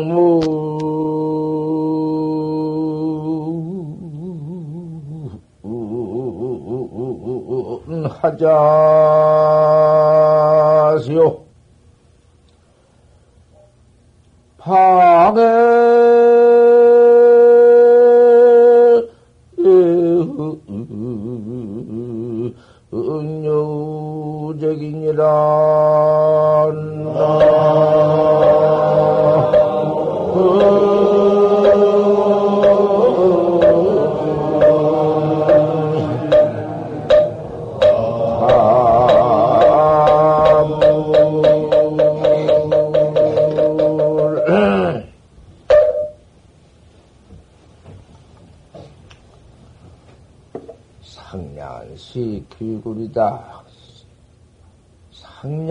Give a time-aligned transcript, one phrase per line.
[0.02, 0.42] 상무
[10.98, 11.42] 하자시오.
[14.58, 15.40] 방에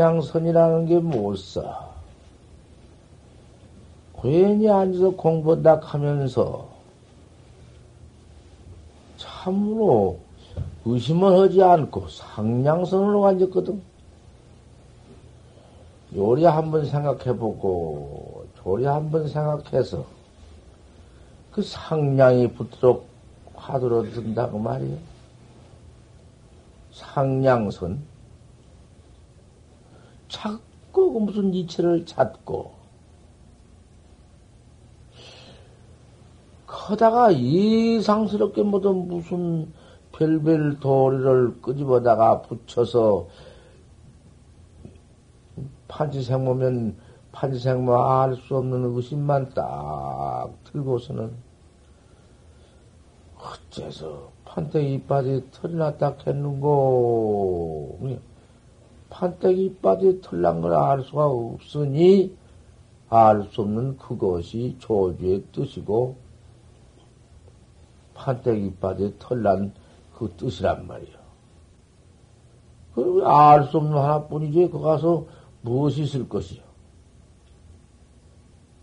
[0.02, 1.94] 상냥선이라는 게못 써.
[4.20, 6.68] 괜히 앉아서 공부한다 하면서
[9.18, 10.20] 참으로
[10.86, 13.82] 의심을 하지 않고 상냥선으로 앉았거든.
[16.16, 20.04] 요리 한번 생각해보고, 조리 한번 생각해서,
[21.52, 23.08] 그 상냥이 붙도록
[23.54, 24.98] 화두로 든다고 말이에요.
[26.92, 28.12] 상냥선.
[30.32, 32.72] 자꾸 그 무슨 이체를 찾고,
[36.66, 39.72] 커다가 이상스럽게 모두 무슨
[40.14, 43.28] 별별 도리를 끄집어다가 붙여서
[45.88, 46.96] 판지생모면
[47.32, 51.32] 판지생모 알 수 없는 의심만 딱 들고서는
[53.38, 58.00] 어째서 판때기 이빨이 털이 났다 했는고
[59.12, 62.36] 판때기 이빨이 털난 걸 알 수가 없으니
[63.10, 66.16] 알 수 없는 그것이 조주의 뜻이고
[68.16, 69.74] 판때기 이빨이 털난
[70.16, 71.22] 그 뜻이란 말이요.
[73.24, 75.26] 알수 없는 하나뿐이지, 거 가서
[75.62, 76.62] 무엇이 있을 것이요?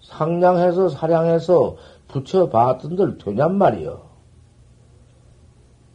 [0.03, 1.77] 상냥해서 사량해서
[2.09, 4.09] 붙여봤던들 되냔 말이요.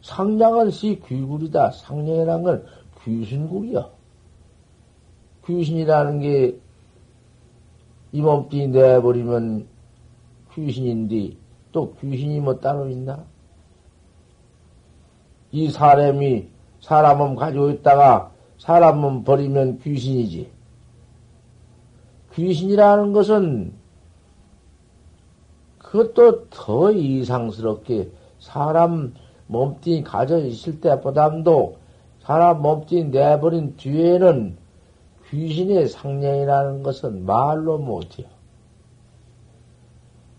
[0.02, 1.72] 상냥은 시 귀굴이다.
[1.72, 2.64] 상냥이란 건
[3.02, 3.90] 귀신굴이요.
[5.46, 6.64] 귀신이라는 게
[8.14, 9.66] 이 몸뚱이 내버리면
[10.54, 11.36] 귀신인데
[11.72, 13.24] 또 귀신이 뭐 따로 있나?
[15.50, 16.46] 이 사람이
[16.80, 20.48] 사람 몸 가지고 있다가 사람 몸 버리면 귀신이지.
[22.34, 23.72] 귀신이라는 것은
[25.78, 29.12] 그것도 더 이상스럽게 사람
[29.48, 31.78] 몸뚱이 가져 있을 때보다도
[32.20, 34.56] 사람 몸뚱이 내버린 뒤에는
[35.34, 38.28] 귀신의 상냥이라는 것은 말로 못해요.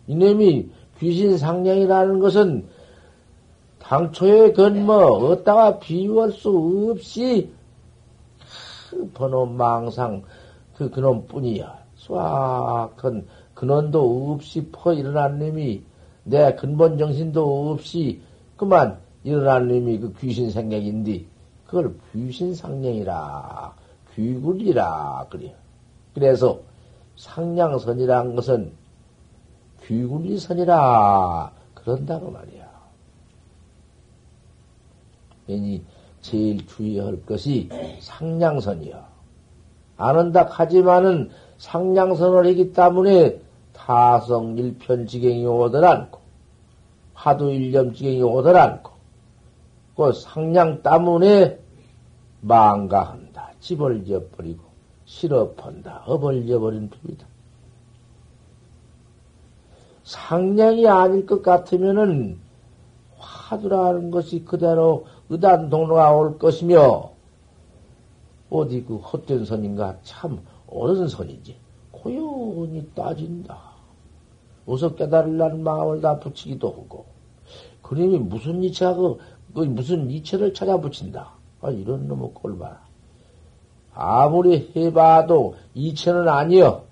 [0.08, 0.70] 이놈이
[1.00, 2.68] 귀신 상냥이라는 것은
[3.80, 7.52] 당초에 건뭐 어디다가 비유할 수 없이
[8.90, 10.24] 그 번호 망상
[10.78, 11.84] 그 그놈 뿐이야.
[11.96, 15.84] 수확한 근원도 없이 퍼 일어난 놈이
[16.24, 18.22] 내 근본 정신도 없이
[18.58, 21.26] 그만 일어난 놈이 그 귀신 생각인데
[21.66, 23.76] 그걸 귀신 상냥이라
[24.16, 25.56] 귀굴이라 그래.
[26.14, 26.60] 그래서
[27.18, 28.72] 상냥선이란 것은
[29.84, 32.66] 귀굴이선이라 그런다고 말이야.
[35.48, 35.84] 괜히
[36.22, 37.70] 제일 주의할 것이
[38.02, 39.08] 상냥선이야.
[39.98, 43.40] 아는다 하지만은 상냥선을 하기 때문에
[43.74, 46.20] 타성 일편지경이 오들 않고,
[47.14, 48.92] 화두 일념지경이 오들 않고,
[49.96, 51.60] 그 상냥 때문에
[52.42, 53.25] 망가한다.
[53.66, 54.64] 집을 지어버리고,
[55.06, 56.04] 실업한다.
[56.06, 57.26] 업을 지어버린 법이다.
[60.04, 62.38] 상냥이 아닐 것 같으면은
[63.18, 67.12] 화두라는 것이 그대로 의단 동로가 올 것이며,
[68.52, 71.58] 어디 그 헛된 선인가 참 옳은 선이지.
[71.90, 73.58] 고연히 따진다.
[74.68, 77.06] 어서 깨달으려는 마음을 다 붙이기도 하고,
[77.82, 79.18] 그림이 무슨 이체가 그,
[79.56, 81.34] 그 무슨 이체를 찾아 붙인다.
[81.62, 82.85] 아, 이런 놈의 꼴 봐라.
[83.96, 86.86] 아무리 해봐도 이체는 아니여.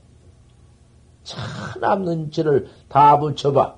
[1.24, 1.38] 차
[1.80, 3.76] 남는 이체를 다 붙여봐.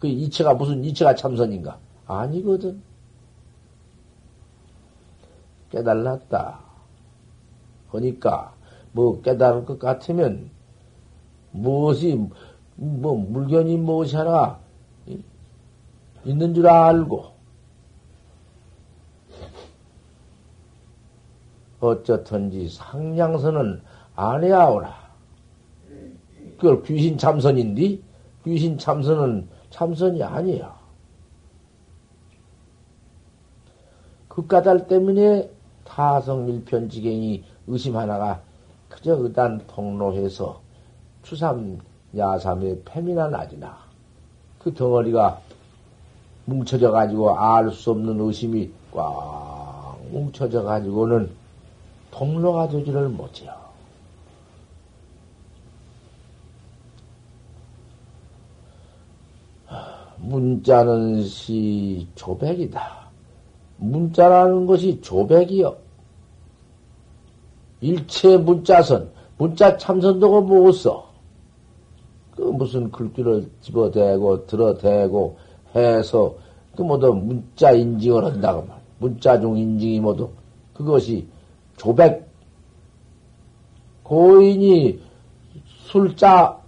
[0.00, 1.78] 그 이체가 무슨 이체가 참선인가?
[2.06, 2.82] 아니거든.
[5.70, 6.60] 깨달았다.
[7.90, 8.54] 그러니까
[8.92, 10.50] 뭐 깨달을 것 같으면
[11.50, 12.18] 무엇이
[12.74, 14.58] 뭐 물건이 무엇이 하나
[16.24, 17.37] 있는 줄 알고
[21.80, 23.80] 어쩌든지 상냥선은
[24.16, 24.94] 안 해야 오라.
[26.56, 27.98] 그걸 귀신 참선인데
[28.44, 30.76] 귀신 참선은 참선이 아니야.
[34.28, 35.50] 그 까닭 때문에
[35.84, 38.40] 타성 밀편지경이 의심 하나가
[38.88, 40.60] 그저 의단 통로해서
[41.22, 41.78] 추삼
[42.16, 43.76] 야삼의 패미나 나지나
[44.58, 45.40] 그 덩어리가
[46.46, 51.30] 뭉쳐져 가지고 알 수 없는 의심이 꽉 뭉쳐져 가지고는
[52.18, 53.52] 통로가 되지를 못해요.
[60.16, 63.08] 문자는 시 조백이다.
[63.76, 65.76] 문자라는 것이 조백이요.
[67.82, 71.08] 일체 문자선, 문자 참선도가 못 써.
[72.34, 75.36] 그 무슨 글귀를 집어대고 들어대고
[75.76, 76.34] 해서
[76.74, 78.76] 그 모두 문자 인증을 한다고 말.
[78.98, 80.28] 문자 중 인증이 모두
[80.74, 81.28] 그것이
[81.78, 82.28] 조백
[84.02, 85.00] 고인이
[85.86, 86.60] 술자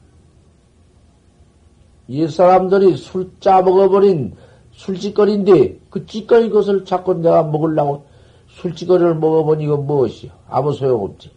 [2.08, 4.34] 옛 사람들이 술자 먹어버린
[4.72, 8.06] 술찌거리인데 그 찌꺼리 것을 자꾸 내가 먹으려고
[8.48, 10.32] 술찌거리를 먹어보니 이건 무엇이요?
[10.48, 11.30] 아무 소용없지.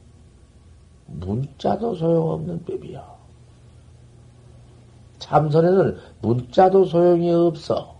[1.05, 3.03] 문자도 소용없는 법이야.
[5.19, 7.95] 참선에는 문자도 소용이 없어.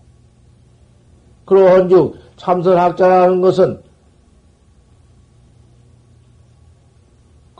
[1.44, 3.82] 그러한즉 참선학자라는 것은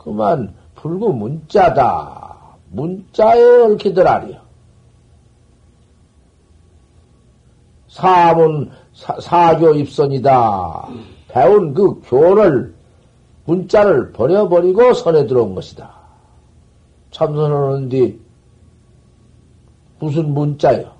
[0.05, 2.37] 그만 불구 문자다.
[2.69, 4.39] 문자에 얽히들 아리요.
[7.87, 10.87] 사문 사, 사교 입선이다.
[11.29, 12.75] 배운 그 교를
[13.45, 15.91] 문자를 버려버리고 선에 들어온 것이다.
[17.11, 18.17] 참선하는데
[19.99, 20.91] 무슨 문자요?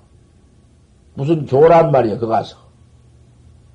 [1.14, 2.56] 무슨 교란 말이야, 그 가서.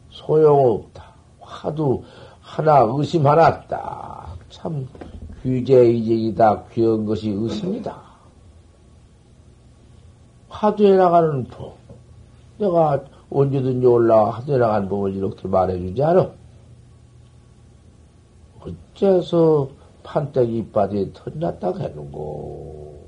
[0.09, 1.03] 소용없다.
[1.39, 2.03] 화두
[2.41, 4.37] 하나, 의심 하나 딱.
[4.49, 4.87] 참,
[5.41, 6.65] 규제이제이다.
[6.71, 7.99] 귀한 것이 의심이다.
[10.49, 11.77] 화두에 나가는 법.
[12.57, 16.31] 내가 언제든지 올라와 화두에 나가는 법을 이렇게 말해주지 않아?
[18.59, 19.69] 어째서
[20.03, 23.07] 판때기 이빨이 터졌다 해는고.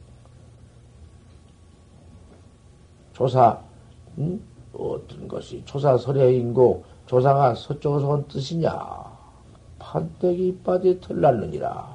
[3.13, 3.61] 조사,
[4.17, 4.41] 응?
[4.73, 8.73] 어떤 것이 조사설해인고 조사가 서쪽에서 온 뜻이냐?
[9.77, 11.92] 판때기 이빨이 털났느니라.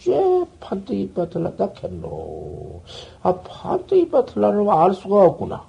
[0.00, 2.82] 어째 판때기 털났다 했노?
[3.22, 5.62] 아, 판때기 털났는 알 수가 없구나.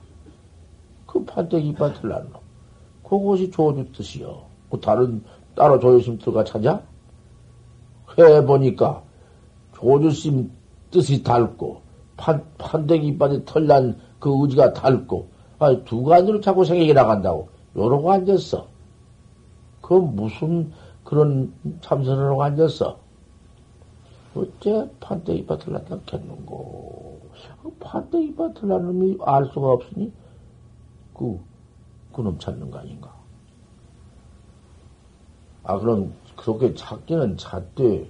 [1.06, 2.39] 그 판때기 털났노.
[3.03, 4.41] 그것이 조주 뜻이요.
[4.70, 5.22] 뭐 다른
[5.53, 6.82] 따로 조주심 들어가 찾아?
[8.17, 9.03] 해보니까
[9.75, 10.50] 조주심
[10.91, 11.82] 뜻이 닳고
[12.15, 15.27] 판, 판때기 이빨이 털난 그 의지가 닳고
[15.86, 18.65] 두 가지로 자꾸 생각이 나간다고 요러고 앉았어.
[19.82, 20.72] 그 무슨
[21.03, 22.98] 그런 참선으로 앉았어?
[24.36, 27.20] 어째 판때기 밭을 났다 겠는고?
[27.80, 30.12] 판때기 밭을 난 놈이 알 수가 없으니
[31.14, 31.40] 그
[32.14, 33.14] 그놈 찾는 거 아닌가?
[35.64, 38.10] 아 그럼 그렇게 찾기는 찾되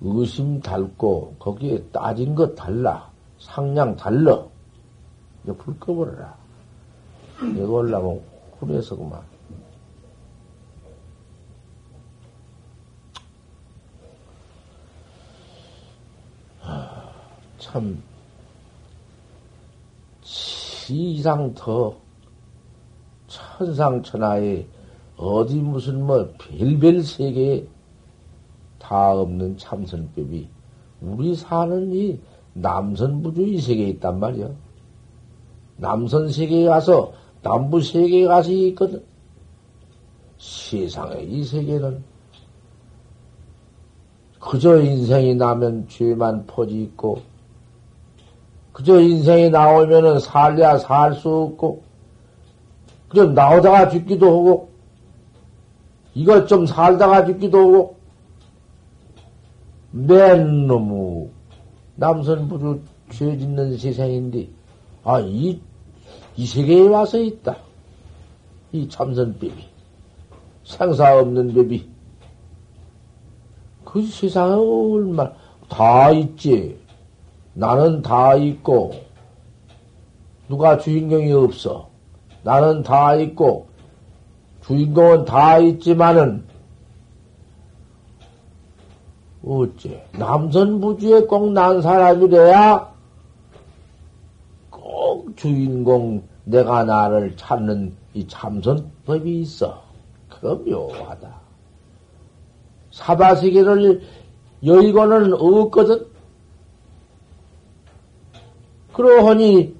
[0.00, 4.48] 의심 닳고 거기에 따진 것 달라 상량 달러
[5.42, 6.36] 이제 불 꺼버려라.
[7.56, 8.20] 이거 올라면
[8.58, 9.20] 쿨해서 그만.
[17.58, 18.02] 참,
[20.22, 21.96] 시 이상 더
[23.26, 24.66] 천상천하에
[25.16, 27.66] 어디 무슨 뭐 별별 세계에
[28.78, 30.48] 다 없는 참선법이
[31.00, 32.18] 우리 사는 이
[32.54, 34.50] 남선부주 이 세계에 있단 말이야.
[35.76, 39.02] 남선 세계에 가서 남부 세계에 가서 있거든.
[40.38, 42.02] 세상에 이 세계는
[44.44, 47.22] 그저 인생이 나면 죄만 퍼지 있고
[48.72, 51.82] 그저 인생이 나오면은 살려야 살 수 없고
[53.08, 54.68] 그저 나오다가 죽기도 하고
[56.14, 57.96] 이것 좀 살다가 죽기도 하고
[59.90, 61.30] 맨 놈의
[61.96, 64.48] 남선부주 죄 짓는 세상인데,
[65.04, 65.60] 아, 이,
[66.36, 67.56] 이 세계에 와서 있다.
[68.72, 69.52] 이 참선법이.
[70.64, 71.93] 생사 없는 법이.
[73.94, 75.30] 그 세상에 얼마,
[75.68, 76.76] 다 있지.
[77.52, 78.90] 나는 다 있고,
[80.48, 81.88] 누가 주인공이 없어.
[82.42, 83.68] 나는 다 있고,
[84.66, 86.44] 주인공은 다 있지만은,
[89.46, 92.92] 어째, 남선부주에 꼭 난 사람이래야,
[94.70, 99.84] 꼭 주인공, 내가 나를 찾는 이 참선법이 있어.
[100.28, 101.43] 그거 묘하다.
[102.94, 104.02] 사바세계를
[104.64, 106.06] 여의고는 없거든?
[108.92, 109.74] 그러하니,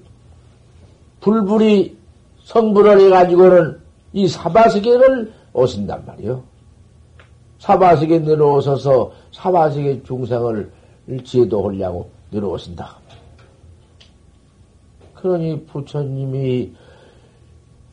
[1.20, 1.96] 불불이
[2.42, 3.80] 성불을 해가지고는
[4.12, 6.42] 이 사바세계를 오신단 말이요.
[7.60, 10.72] 사바세계 내려오셔서 사바세계 중생을
[11.24, 12.96] 지도하려고 내려오신다.
[15.14, 16.72] 그러니 부처님이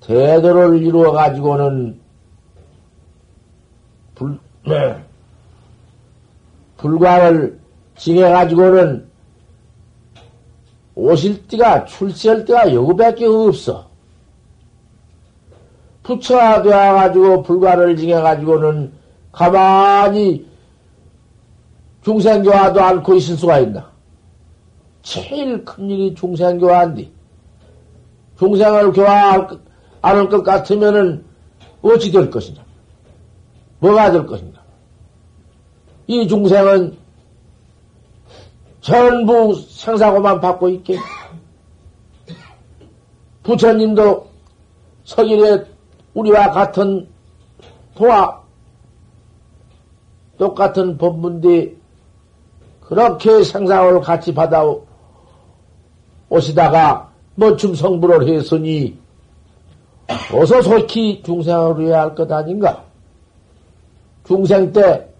[0.01, 1.99] 대도를 이루어 가지고는
[4.15, 5.01] 불, 네.
[6.81, 7.59] 불광을
[7.95, 9.07] 징해 가지고는
[10.95, 13.89] 오실 때가 출세할 때가 요거밖에 없어.
[16.03, 18.91] 부처가 되어가지고 불과를 징해가지고는
[19.31, 20.47] 가만히
[22.03, 23.91] 중생교화도 않고 있을 수가 있나?
[25.03, 27.11] 제일 큰 일이 중생교화인데,
[28.39, 29.47] 중생을 교화할
[30.01, 31.23] 않을 것 같으면은
[31.83, 32.63] 어찌 될 것이냐?
[33.79, 34.50] 뭐가 될 것인가?
[36.07, 36.97] 이 중생은
[38.81, 40.97] 전부 생사고만 받고 있게.
[43.43, 44.27] 부처님도
[45.03, 45.65] 서길에
[46.13, 47.07] 우리와 같은
[47.95, 48.41] 도와
[50.37, 51.75] 똑같은 법문데
[52.81, 54.63] 그렇게 생사를 같이 받아
[56.29, 58.97] 오시다가 뭐춤 성불을 했으니
[60.33, 62.83] 어서 속히 중생을 해야 할 것 아닌가?
[64.25, 65.10] 중생 때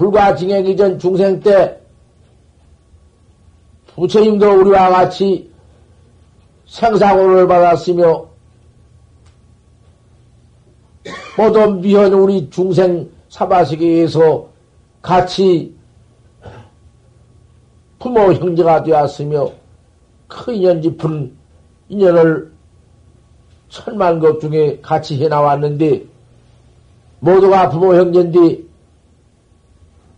[0.00, 1.78] 불과 징하기 전 중생 때
[3.94, 5.52] 부처님도 우리와 같이
[6.64, 8.26] 생사고를 받았으며
[11.36, 14.48] 모두 미현 우리 중생 사바세계에서
[15.02, 15.76] 같이
[17.98, 19.52] 부모 형제가 되었으며
[20.28, 21.36] 큰 인연 깊은
[21.90, 22.50] 인연을
[23.68, 26.06] 천만 것 중에 같이 해나왔는데
[27.18, 28.69] 모두가 부모 형제인데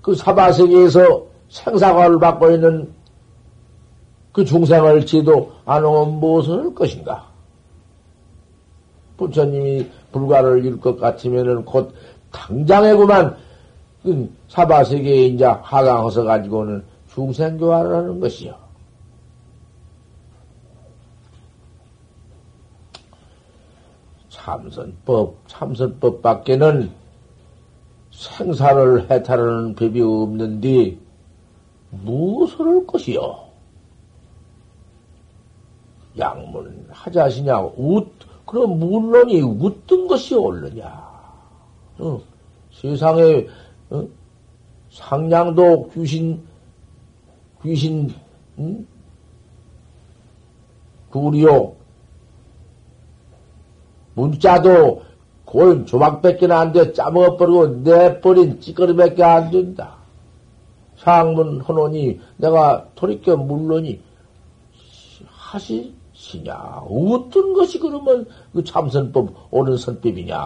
[0.03, 2.93] 그 사바세계에서 생사과를 받고 있는
[4.33, 7.31] 그 중생을 지도 안 오면 무엇을 할 것인가?
[9.17, 11.95] 부처님이 불가를 이룰 것 같으면은 곧
[12.33, 13.37] 당장에구만
[14.03, 16.83] 그 사바세계에 이제 하강해서 가지고는
[17.15, 18.55] 중생교화를 하는 것이요.
[24.31, 26.91] 참선법, 참선법 밖에는
[28.13, 30.97] 생사를 해탈하는 법이 없는데
[31.91, 33.53] 무엇을 할 것이요?
[36.19, 37.59] 양문 하자시냐?
[37.77, 38.07] 웃,
[38.47, 40.87] 그럼 물론이 웃던 것이 옳느냐?
[41.99, 42.21] 어,
[42.71, 43.47] 세상에
[43.91, 44.07] 어?
[44.91, 46.43] 상냥도 귀신
[47.63, 48.13] 귀신
[48.59, 48.87] 응?
[51.11, 51.75] 구리요
[54.15, 55.03] 문자도
[55.53, 56.95] 골 조막밖에 안 돼.
[56.95, 59.97] 짜먹어버리고 내버린 찌꺼리밖에 안 된다.
[60.97, 64.01] 상문 헌원이 내가 돌이켜 물론이
[65.27, 66.55] 하시시냐.
[66.89, 70.39] 어떤 것이 그러면 그 참선법, 옳은 선법이냐.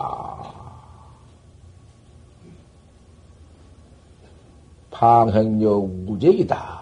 [4.91, 6.81] 방행력 무적이다.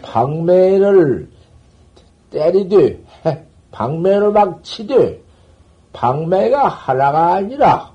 [0.00, 1.28] 방매를
[2.30, 3.04] 때리되,
[3.72, 5.21] 방매를 막 치되,
[5.92, 7.92] 방매가 하나가 아니라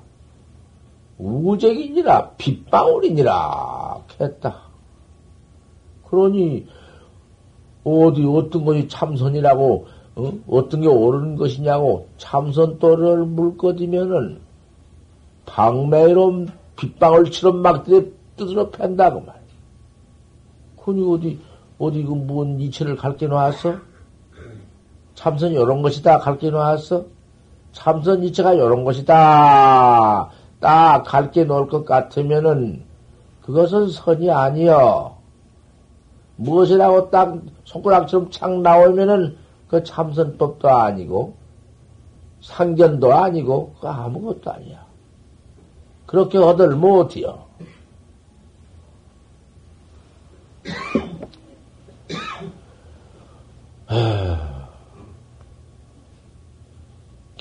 [1.18, 4.62] 우적이니라 빗방울이니라 했다.
[6.08, 6.66] 그러니
[7.84, 9.86] 어디 어떤 것이 참선이라고
[10.16, 10.68] 어?
[10.68, 14.40] 떤게 옳은 것이냐고 참선도를 물거디면은
[15.46, 17.84] 방매로 빗방울처럼 막
[18.36, 19.38] 뜯으러 팬다고 말.
[20.84, 21.38] 그니 어디
[21.78, 23.76] 어디 그뭔 이체를 갈게 놨어?
[25.14, 27.17] 참선이 이런 것이 다 갈게 놨어?
[27.72, 30.30] 참선 이체가 이런 것이다.
[30.60, 32.84] 딱 갈게 놓을 것 같으면은
[33.42, 35.18] 그것은 선이 아니여.
[36.36, 39.36] 무엇이라고 딱 손가락처럼 착 나오면은
[39.68, 41.34] 그 참선법도 아니고
[42.40, 44.86] 상견도 아니고 그 아무것도 아니야.
[46.06, 47.48] 그렇게 얻을 못해요.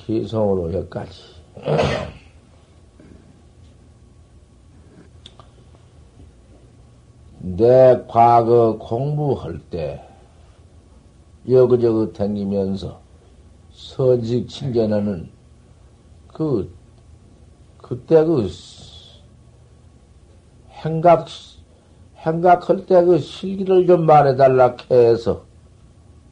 [0.08, 1.22] 기성으로 여기까지.
[7.40, 10.02] 내 과거 공부할 때
[11.48, 13.02] 여기저기 다니면서
[13.72, 15.30] 선식 친견하는
[16.34, 16.74] 그
[17.78, 18.50] 그때 그
[20.72, 21.28] 행각
[22.18, 25.44] 행각할 때 그 실기를 좀 말해달라 해서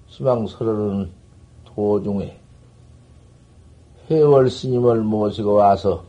[0.08, 1.12] 시방서로는
[1.66, 2.45] 도중에
[4.10, 6.04] 해월 스님을 모시고 와서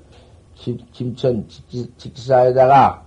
[0.55, 1.47] 김, 김천
[1.97, 3.03] 직사에다가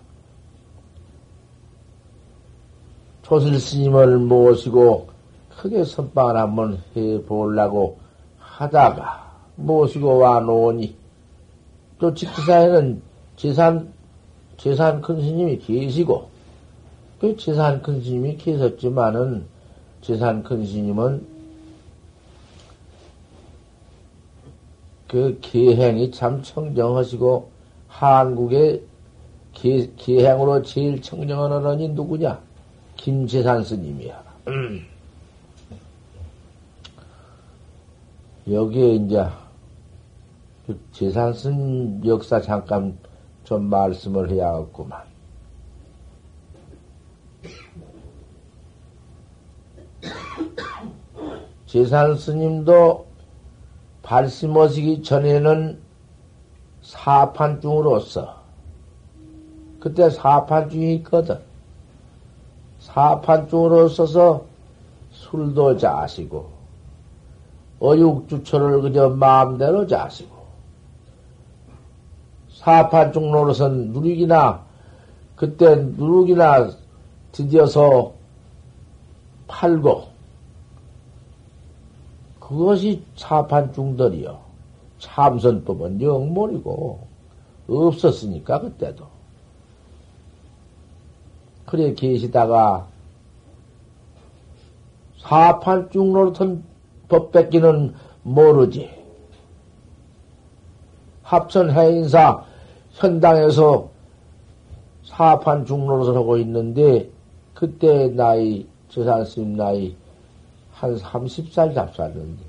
[3.24, 5.10] 조실 스님을 모시고
[5.56, 7.98] 크게 선방을 한번 해 보려고
[8.40, 10.96] 하다가 모시고 와 놓으니
[12.00, 13.02] 또 직사에는
[13.36, 13.94] 재산
[14.58, 16.30] 재산 큰 스님이 계시고
[17.20, 19.46] 그 재산 큰 스님이 계셨지만은
[20.02, 21.29] 재산 큰 스님은
[25.10, 27.50] 그 계행이 참 청정하시고
[27.88, 28.84] 한국의
[29.54, 32.40] 계, 계행으로 제일 청정한 어른이 누구냐?
[32.96, 34.24] 김재산 스님이야.
[34.50, 34.86] 음.
[38.48, 39.26] 여기에 이제
[40.68, 42.96] 그 재산 스님 역사 잠깐
[43.46, 45.02] 좀 말씀을 해야겠구만.
[51.66, 53.09] 재산 스님도
[54.10, 55.80] 발심하시기 전에는
[56.82, 58.40] 사판중으로서
[59.80, 61.40] 그때 사판중이 있거든.
[62.80, 64.46] 사판중으로 서서
[65.12, 66.50] 술도 자시고
[67.80, 70.36] 어육주초를 그저 마음대로 자시고
[72.56, 74.66] 사판중로로선 누룩이나
[75.36, 76.72] 그때 누룩이나
[77.32, 78.14] 드디어서
[79.48, 80.08] 팔고
[82.50, 84.40] 그것이 사판중들이요.
[84.98, 87.00] 참선법은 영몰이고
[87.68, 89.06] 없었으니까 그때도.
[91.68, 92.88] 그래 계시다가
[95.20, 96.64] 사판중로던
[97.08, 98.90] 법 뺏기는 모르지.
[101.22, 102.44] 합천 해인사
[102.94, 103.92] 현당에서
[105.04, 107.12] 사판 중로를 하고 있는데
[107.54, 109.96] 그때 나이 저산스님 나이
[110.80, 112.44] 한 30살 잡쌌는데,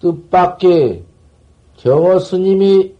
[0.00, 1.04] 뜻밖의
[1.76, 2.94] 경어 스님이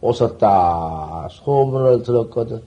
[0.00, 2.62] 오셨다 소문을 들었거든.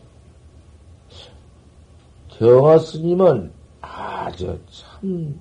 [2.30, 3.52] 경어 스님은
[3.82, 5.40] 아주 참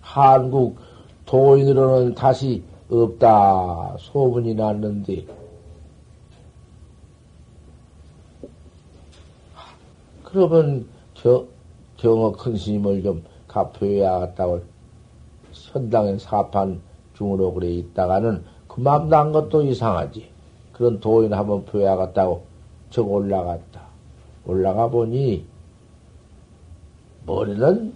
[0.00, 0.76] 한국
[1.24, 5.24] 도인으로는 다시 없다 소문이 났는데
[10.24, 11.46] 그러면 겨,
[12.02, 14.62] 경어 큰 스님을 좀 갚아야겠다고
[15.52, 16.80] 현당엔 사판
[17.14, 20.28] 중으로 그래 있다가는 그만 난 것도 이상하지.
[20.72, 22.42] 그런 도인 한번 표야겠다고
[22.90, 23.82] 저 올라갔다.
[24.44, 25.46] 올라가 보니
[27.24, 27.94] 머리는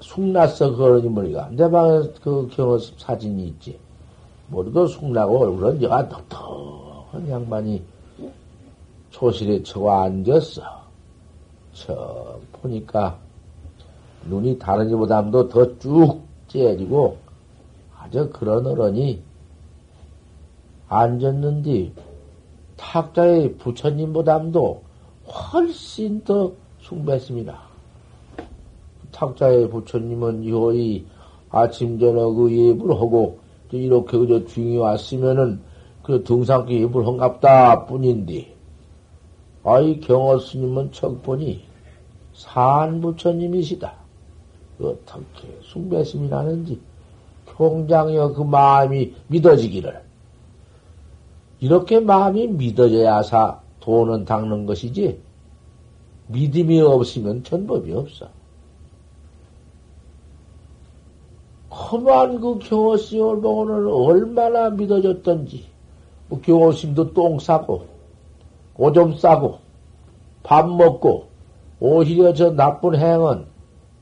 [0.00, 3.78] 숙났어 그러니 머리가 내 방에 그 경어 사진이 있지.
[4.48, 7.82] 머리도 숙나고 얼굴은 여가 덕덕한 양반이
[9.10, 10.62] 초실에 쳐고 앉았어.
[11.74, 13.18] 저 보니까
[14.28, 17.18] 눈이 다른 이보다도 더 쭉 째지고
[17.98, 19.22] 아주 그런 어른이
[20.88, 21.92] 앉았는데
[22.76, 24.82] 탁자의 부처님보다도
[25.26, 27.60] 훨씬 더 숭배했습니다.
[29.12, 31.04] 탁자의 부처님은 이호이
[31.50, 33.40] 아침 저녁 그 예불 하고
[33.70, 35.60] 이렇게 그저 중이 왔으면은
[36.02, 38.54] 그 등산기 예불 한갑다 뿐인데
[39.64, 41.67] 아이 경어 스님은 척 보니
[42.38, 43.92] 산부처님이시다.
[44.80, 46.80] 어떻게 숭배심이 나는지
[47.46, 50.00] 통장여 그 마음이 믿어지기를
[51.60, 55.20] 이렇게 마음이 믿어져야사 돈은 닦는 것이지
[56.28, 58.28] 믿음이 없으면 전법이 없어.
[61.70, 65.66] 험한 그 경호심을 보고는 얼마나 믿어졌던지
[66.28, 67.86] 뭐 경호심도 똥 싸고
[68.76, 69.58] 오줌 싸고
[70.42, 71.27] 밥 먹고
[71.80, 73.46] 오히려 저 나쁜 행은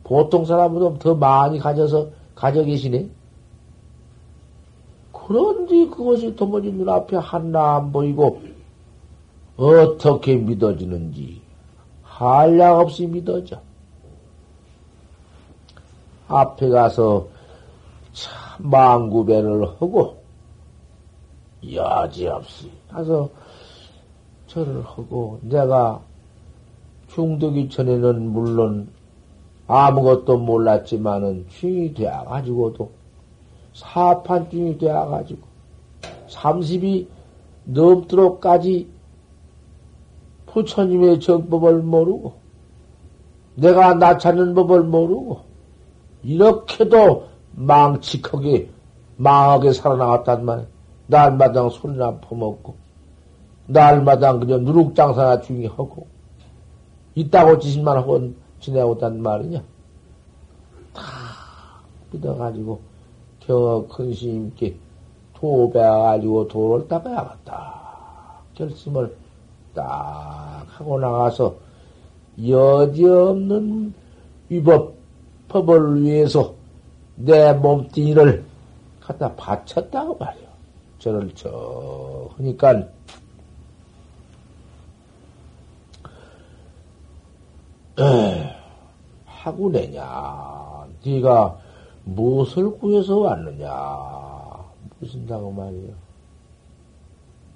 [0.05, 3.09] 보통 사람보다 더 많이 가져서 가져 계시네.
[5.13, 8.41] 그런데 그것이 도무지 눈앞에 하나 안 보이고
[9.57, 11.43] 어떻게 믿어지는지
[12.03, 13.61] 한량 없이 믿어져.
[16.29, 17.27] 앞에 가서
[18.13, 20.23] 참 망구배를 하고
[21.73, 23.29] 여지없이 가서
[24.47, 26.01] 절을 하고 내가
[27.17, 28.89] 중득이 전에는 물론
[29.67, 32.91] 아무것도 몰랐지만은 중이 되어가지고도
[33.73, 35.41] 사판 중이 되어가지고
[36.29, 37.07] 30이
[37.65, 38.87] 넘도록까지
[40.45, 42.35] 부처님의 정법을 모르고
[43.55, 45.41] 내가 나 찾는 법을 모르고
[46.23, 48.69] 이렇게도 망치하게
[49.17, 50.67] 망하게 살아나갔단 말이야.
[51.07, 52.75] 날마당 소리나 퍼먹고
[53.69, 56.07] 날마당 그냥 누룩장사나 중이 하고
[57.17, 59.63] 있다고 지신만 하고 지내오단 말이냐.
[60.93, 61.03] 다
[62.13, 62.81] 믿어가지고
[63.41, 64.77] 겨우 큰 스님께
[65.35, 67.85] 도배가지고 도를 닦아야겠다.
[68.55, 69.17] 결심을
[69.75, 71.57] 딱 하고 나가서
[72.47, 73.95] 여지없는
[74.49, 74.95] 위법
[75.49, 76.55] 법을 위해서
[77.17, 78.45] 내 몸뚱이를
[79.01, 80.47] 갖다 바쳤다고 말이요.
[80.99, 82.89] 저를 저 하니까
[89.25, 90.87] 하고 내냐?
[91.05, 91.59] 네가
[92.05, 93.71] 무엇을 구해서 왔느냐?
[94.99, 95.95] 무슨다고 말이요?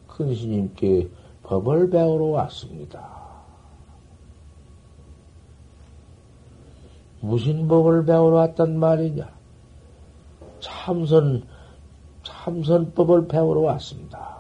[0.09, 1.11] 큰 스님께
[1.43, 3.21] 법을 배우러 왔습니다.
[7.21, 9.29] 무슨 법을 배우러 왔단 말이냐?
[10.61, 11.47] 참선,
[12.23, 14.39] 참선법을 배우러 왔습니다.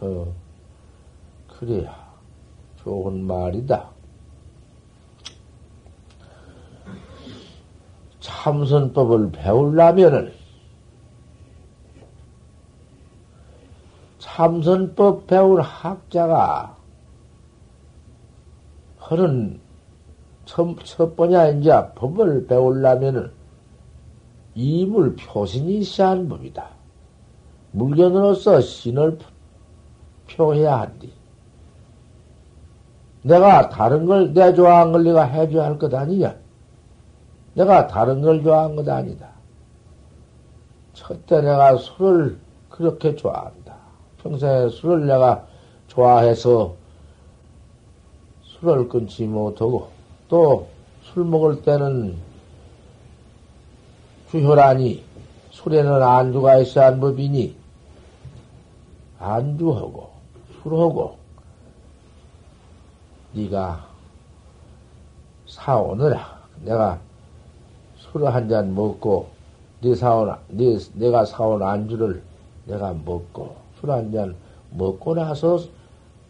[0.00, 0.34] 어,
[1.48, 1.99] 그래야
[2.82, 3.90] 좋은 말이다.
[8.20, 10.32] 참선법을 배우려면은
[14.18, 16.76] 참선법 배울 학자가
[18.98, 19.60] 하는
[20.44, 23.32] 첫, 첫 번째 이제 법을 배우려면은
[24.54, 26.68] 이물 표신이 하는 법이다.
[27.72, 29.18] 물건으로서 신을
[30.28, 31.19] 표해야 한디.
[33.22, 36.34] 내가 다른 걸, 내 좋아하는 걸 내가 해줘야 할 것 아니냐?
[37.54, 39.28] 내가 다른 걸 좋아한 것 아니다.
[40.94, 43.74] 첫째 내가 술을 그렇게 좋아한다.
[44.22, 45.44] 평소에 술을 내가
[45.88, 46.74] 좋아해서
[48.42, 49.88] 술을 끊지 못하고
[50.28, 50.66] 또
[51.12, 52.16] 술 먹을 때는
[54.30, 55.02] 주혈하니
[55.50, 57.56] 술에는 안주가 있어야 한 법이니
[59.18, 60.08] 안주하고
[60.62, 61.16] 술하고
[63.32, 63.86] 네가
[65.46, 66.98] 사오느라 내가
[67.96, 69.28] 술을 한 잔 먹고
[69.80, 72.22] 네 사온 네 내가 사온 안주를
[72.66, 74.34] 내가 먹고 술 한 잔
[74.70, 75.58] 먹고 나서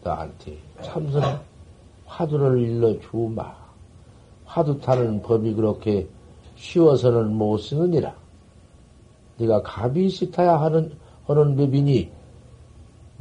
[0.03, 1.39] 나한테 참선
[2.05, 3.55] 화두를 일러 주마.
[4.45, 6.07] 화두 타는 법이 그렇게
[6.55, 8.13] 쉬워서는 못 쓰느니라.
[9.37, 10.91] 네가 갑이시 타야 하는
[11.25, 12.11] 하는 법이니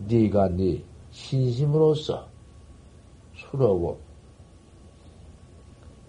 [0.09, 2.27] 네가 네 신심으로서
[3.51, 3.99] 술하고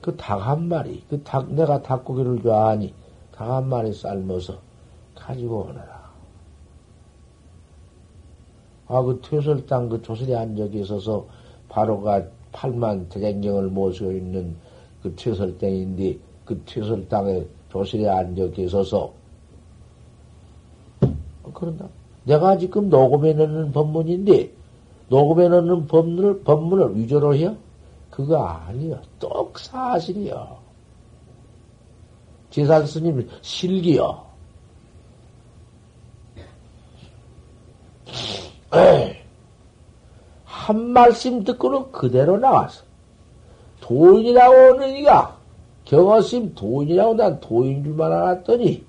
[0.02, 2.94] 그닭 한 마리, 그 닭, 내가 닭고기를 좋아하니
[3.32, 4.58] 닭 한 마리 삶아서
[5.16, 6.02] 가지고 오너라.
[8.88, 11.26] 아, 그 퇴설당 그 조선에 앉아 있어서
[11.70, 14.56] 바로가 팔만 대장경을 모시고 있는
[15.02, 19.14] 그 퇴설당인데 그 퇴설당에 조실에 앉아 계셔서
[21.44, 21.88] 어, 그런다.
[22.26, 24.52] 내가 지금 녹음해 놓는 법문인데
[25.12, 27.58] 녹음해 놓는 법문을 법문을 위조로 해요?
[28.10, 28.98] 그거 아니요.
[29.20, 30.58] 똑 사실이요.
[32.50, 34.24] 제산 스님 실기요.
[40.46, 42.84] 한 말씀 듣고는 그대로 나왔어.
[43.82, 45.38] 도인이라고 오는 이가
[45.84, 48.86] 경어심 도인이라고 난 도인 줄만 알았더니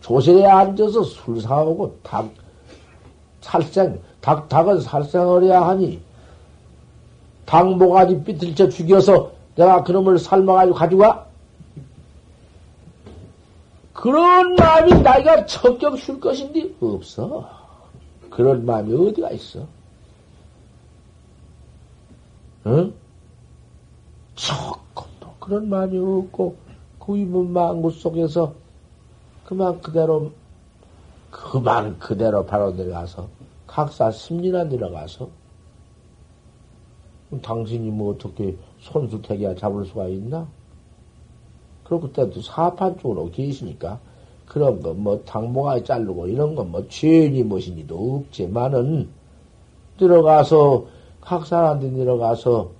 [0.00, 2.30] 조실에 앉아서 술 사오고 닭
[3.42, 6.00] 살생 닭 닭은 살생어려야 하니
[7.44, 11.26] 닭 모가지 삐틀쳐 죽여서 내가 그놈을 삶아가지고 가져가
[13.92, 17.46] 그런 마음이 나이가 척격 줄 것인데 없어.
[18.30, 19.66] 그런 마음이 어디가 있어?
[22.64, 22.94] 응?
[24.36, 26.56] 조금도 그런 마음이 없고
[26.98, 28.54] 그 이문 망구 속에서
[29.44, 30.32] 그만 그대로
[31.30, 33.43] 그만 그대로 바로 내려가서
[33.74, 35.28] 각사 심리나 내려가서.
[37.42, 40.46] 당신이 뭐 어떻게 손수택이야 잡을 수가 있나?
[41.82, 43.98] 그리고 그때도 사판 쪽으로 계시니까
[44.46, 49.08] 그런 거 뭐 당모가 자르고 이런 건뭐 죄인이 무엇이니도 없지만은
[49.98, 50.86] 들어가서
[51.20, 52.70] 각 사람한테 내려가서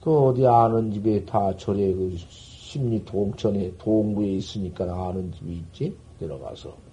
[0.00, 5.96] 그 어디 아는 집에 다 절에 그 심리 동천에 동구에 있으니까 아는 집이 있지?
[6.18, 6.87] 내려가서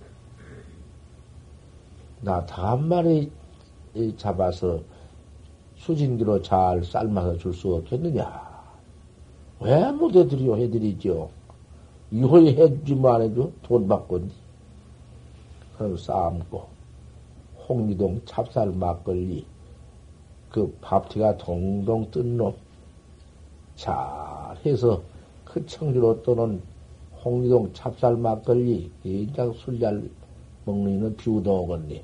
[2.25, 3.31] 나다한 마리
[4.17, 4.81] 잡아서
[5.75, 8.25] 수진기로 잘 삶아서 줄 수 없겠느냐?
[9.61, 10.57] 왜 못 해드리요?
[10.57, 11.29] 해드리죠.
[12.11, 13.51] 이호에 해주지 안 해줘?
[13.63, 14.33] 돈 받건디.
[15.77, 16.67] 그럼 삶고,
[17.67, 19.45] 홍리동 찹쌀 막걸리,
[20.49, 22.55] 그 밥티가 동동 뜬 놈,
[23.75, 23.93] 잘
[24.65, 25.03] 해서
[25.43, 26.61] 그 청주로 떠는
[27.23, 30.09] 홍리동 찹쌀 막걸리, 인장 술 잘
[30.65, 32.03] 먹는 이는 비우도 오겠니?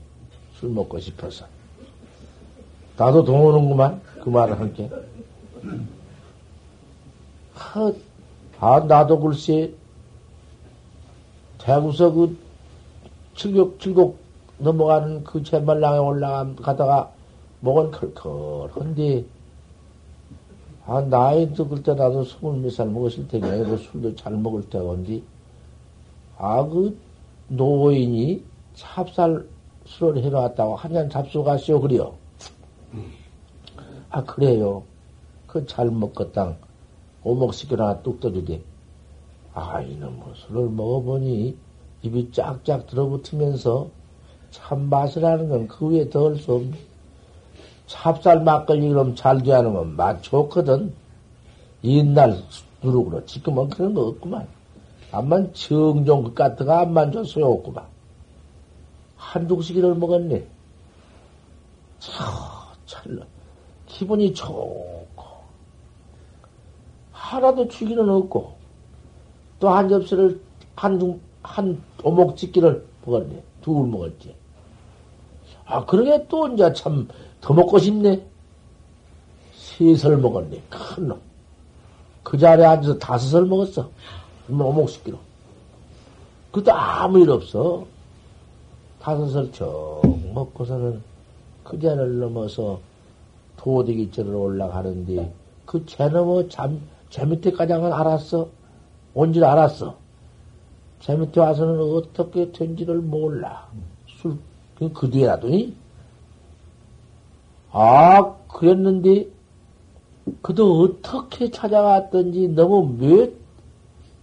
[0.61, 1.45] 술 먹고 싶어서.
[2.95, 3.99] 나도 돈 오는구만.
[4.23, 4.89] 그 말을 할게.
[7.55, 7.91] 하,
[8.59, 9.73] 아, 나도 글쎄,
[11.57, 12.37] 대구서 그
[13.35, 14.19] 칠곡, 칠곡
[14.59, 17.11] 넘어가는 그 제말랑에 올라가다가
[17.61, 19.25] 목은 컬컬한데,
[20.85, 23.47] 아, 나이도 그때 나도 스물 몇 살 먹었을 테냐.
[23.65, 25.23] 그 술도 잘 먹을 때건데,
[26.37, 26.95] 아, 그
[27.47, 28.43] 노인이
[28.75, 29.47] 찹쌀
[29.85, 32.13] 술을 해놨다고 한 잔 잡수 가시오, 그래요.
[34.09, 34.83] 아, 그래요.
[35.47, 36.57] 그 잘 먹었당.
[37.23, 38.61] 오목 시켜나 뚝 떠주대.
[39.53, 41.55] 아, 이놈 뭐 술을 먹어보니
[42.03, 43.89] 입이 쫙쫙 들어붙으면서
[44.51, 46.77] 참 맛이라는 건 그 위에 더할 수 없네.
[47.87, 50.93] 찹쌀 막걸리 그럼 잘 돼하는 건 맛 좋거든.
[51.83, 52.37] 옛날
[52.81, 54.47] 누룩으로 지금은 그런 거 없구만.
[55.11, 57.85] 암만 정종 그 같은 거 암만 좀 소용없구만.
[59.61, 60.47] 시기를 먹었네.
[61.99, 62.27] 참,
[62.85, 63.25] 찰나.
[63.85, 65.05] 기분이 좋고,
[67.11, 68.55] 하나도 취기는 없고,
[69.59, 70.41] 또 한 접시를,
[70.75, 73.43] 한, 한 오목 찍기를 먹었네.
[73.61, 74.35] 둘 먹었지.
[75.65, 77.07] 아, 그러게 또 이제 참
[77.41, 78.23] 더 먹고 싶네.
[79.55, 80.61] 셋을 먹었네.
[80.69, 81.19] 큰 놈.
[82.23, 83.89] 그 자리에 앉아서 다섯을 먹었어.
[84.47, 85.17] 오목 찍기로.
[86.51, 87.85] 그것도 아무 일 없어.
[89.01, 90.01] 다섯을 쭉
[90.33, 91.01] 먹고서는
[91.63, 92.79] 그 자를 넘어서
[93.57, 95.33] 도대기절을 올라가는데
[95.65, 98.49] 그재 넘어 잠, 재 밑에까지는 알았어.
[99.13, 99.95] 온 줄 알았어.
[101.01, 103.67] 재 밑에 와서는 어떻게 된지를 몰라.
[104.07, 104.37] 술,
[104.77, 105.75] 그, 그 뒤에 놔더니,
[107.71, 109.27] 아, 그랬는데,
[110.41, 113.31] 그도 어떻게 찾아갔던지 너무 몇,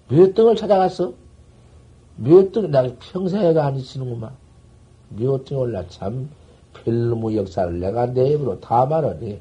[0.08, 1.12] 몇 등을 찾아갔어?
[2.16, 4.30] 몇 등, 나 평생에가 아니시는구만.
[5.10, 6.28] 몇 등을 올라 참,
[6.74, 9.38] 별놈의 역사를 내가 내 입으로 다 말하네.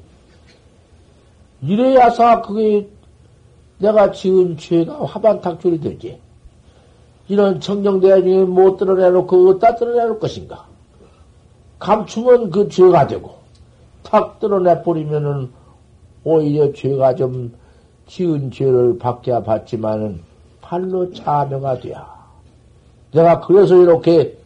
[1.62, 2.88] 이래야사 그게
[3.78, 6.18] 내가 지은 죄가 화반탁출이 되지.
[7.28, 10.66] 이런 청정대야 중에 못 드러내놓고 어디다 드러내놓을 것인가?
[11.78, 13.34] 감추면 그 죄가 되고,
[14.02, 15.50] 탁 드러내버리면은
[16.24, 17.52] 오히려 죄가 좀
[18.06, 20.20] 지은 죄를 받게 받지만은
[20.60, 22.18] 팔로 참여가 돼야.
[23.12, 24.37] 내가 그래서 이렇게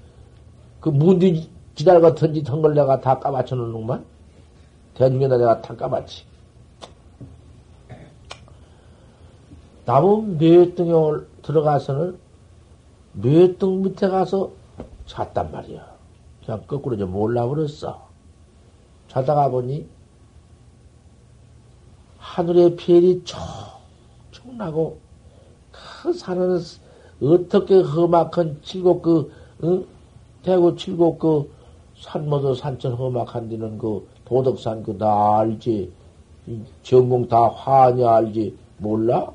[0.83, 4.05] 그 문디 지달 같은 짓 한 걸 내가 다 까맞춰 놓는구만.
[4.95, 6.25] 대중에다 내가 다 까맞지.
[9.85, 10.93] 나무 몇 등에
[11.43, 12.19] 들어가서는
[13.15, 14.51] 몇 등 밑에 가서
[15.07, 15.87] 잤단 말이야.
[16.45, 18.09] 그냥 거꾸로 이제 몰라버렸어.
[19.09, 19.87] 자다가 보니
[22.19, 24.99] 하늘의 별이 총총 나고
[25.71, 26.59] 그 산은
[27.23, 29.33] 어떻게 험악한 칠곡 그
[29.65, 29.87] 응?
[30.43, 31.51] 대구 칠곡 그
[31.99, 35.93] 산모도 산천 험악한 데는 그 도덕산 그 다 알지
[36.83, 39.31] 전공 다 화냐 알지 몰라?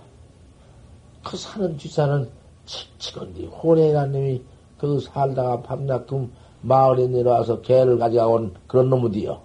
[1.24, 2.30] 그 사는 뒷산은
[2.66, 4.42] 칙칙한데 호래한 놈이
[4.78, 6.30] 그 살다가 밤낮 그
[6.62, 9.40] 마을에 내려와서 개를 가져온 그런 놈이디요.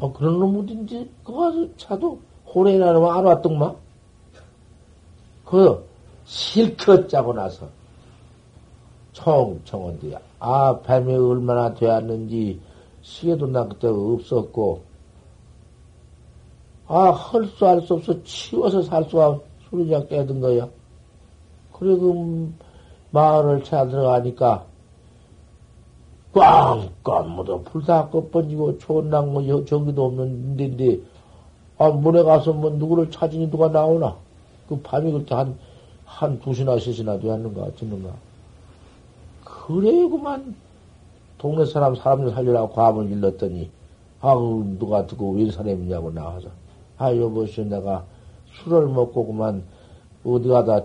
[0.00, 3.74] 어, 그런 놈이든지 그거 차도 호래나 놈 알았던마?
[5.44, 5.84] 그
[6.24, 7.66] 실컷 짜고 나서
[9.12, 12.60] 청청한데 아 뱀이 얼마나 되었는지
[13.02, 14.82] 시계도 나 그때 없었고.
[16.88, 18.22] 아 할 수 할 수 없어.
[18.24, 20.68] 치워서 살 수가 소리자 깨든 거야.
[21.72, 22.52] 그래 그
[23.12, 24.66] 마을을 찾아 들어가니까
[26.32, 30.98] 꽝꽝 뭐도 불다 꺼번지고 초원랑 뭐 저기도 없는 데인데
[31.78, 34.16] 아 문에 가서 뭐 누구를 찾으니 누가 나오나.
[34.68, 35.56] 그 밤이 그렇게 한
[36.10, 38.12] 한 두시나 셋이나 되었는가 듣는가
[39.66, 40.54] 그래 그만
[41.38, 43.70] 동네 사람 사람들 살려라고 과음을 일렀더니
[44.20, 46.48] 아우 누가 듣고 웬 사람이냐고 나와서.
[46.98, 48.04] 아 여보시오 내가
[48.62, 49.64] 술을 먹고 그만
[50.24, 50.84] 어디 가다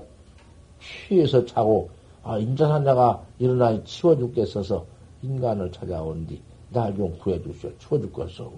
[0.80, 1.90] 취해서 자고
[2.24, 4.86] 아 인자산 내가 일어나 치워 죽겠어서
[5.24, 7.78] 인간을 찾아온 뒤 날 좀 구해주시오.
[7.78, 8.52] 치워 죽겠어.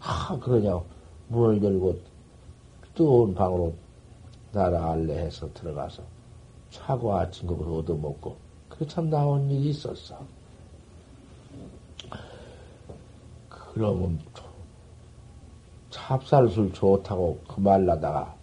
[0.00, 0.80] 아 그러냐
[1.28, 1.98] 문을 열고
[2.94, 3.72] 뜨거운 방으로
[4.52, 6.02] 나라 알레해서 들어가서
[6.70, 8.36] 차고 아침 그걸 얻어먹고
[8.78, 10.18] 그참 나온 일이 있었어.
[13.48, 14.18] 그러면
[15.90, 18.34] 찹쌀술 좋다고 그 말라다가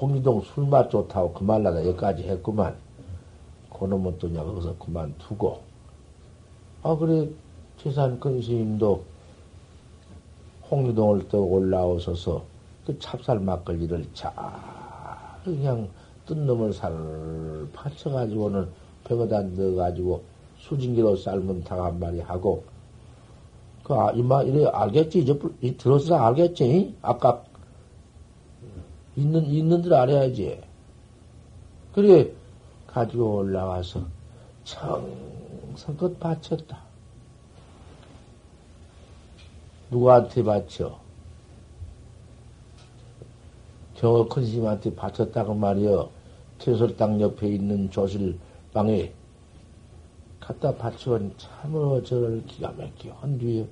[0.00, 2.76] 홍리동 술맛 좋다고 그 말라다 여기까지 했구만.
[3.78, 5.62] 그놈은 또 여기서 그만두고.
[6.82, 7.28] 아, 그래,
[7.78, 9.04] 재산 근스님도
[10.70, 12.44] 홍리동을 또 올라오셔서
[12.86, 14.32] 그 찹쌀 막걸리를 잘
[15.44, 15.88] 그냥
[16.26, 16.92] 뜬 놈을 살
[17.72, 18.68] 파쳐가지고는
[19.10, 20.22] 벽에다 넣어가지고
[20.58, 22.64] 수증기로 삶은 닭 한 마리 하고
[23.82, 25.20] 그, 아, 이마, 이래 알겠지?
[25.20, 26.94] 이제, 이 들어서 알겠지?
[27.02, 27.42] 아까,
[29.16, 30.60] 있는, 있는 들 알아야지.
[31.92, 32.30] 그래,
[32.86, 34.04] 가지고 올라와서
[34.62, 36.78] 청성껏 바쳤다.
[39.90, 41.00] 누구한테 바쳐?
[43.94, 46.10] 경어 큰 스님한테 바쳤다고 말이여.
[46.58, 48.38] 퇴솔당 옆에 있는 조실
[48.72, 49.12] 방에
[50.38, 53.68] 갖다 바치면 참으로 저를 기가 막혀 한 뒤에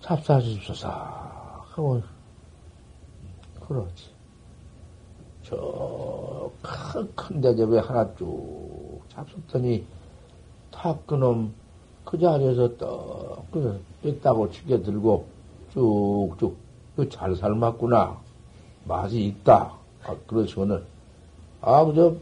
[0.00, 2.02] 찹쌀주소사 하고
[3.60, 4.10] 그러지.
[5.42, 9.86] 저큰큰 대접에 하나 쭉 잡섰더니
[10.70, 11.54] 탁 그놈
[12.04, 15.26] 그 자리에서 떡 그냥 뺐다고 치게 들고
[15.72, 16.56] 쭉쭉
[17.10, 18.20] 잘 삶았구나
[18.84, 19.78] 맛이 있다.
[20.02, 20.84] 아, 그러시면은
[21.62, 22.14] 아 그저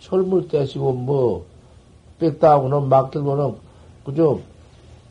[0.00, 1.46] 철물 떼시고 뭐
[2.18, 3.56] 뺐다고는 막 들고는
[4.04, 4.40] 그저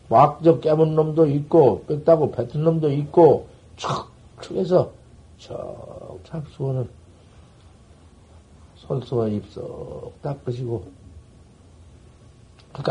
[0.09, 4.91] 막저 깨문 놈도 있고 뺐다고 뱉은 놈도 있고 촥촥 해서
[5.37, 6.87] 척 잡수고는
[8.75, 10.95] 손수와 입속 닦으시고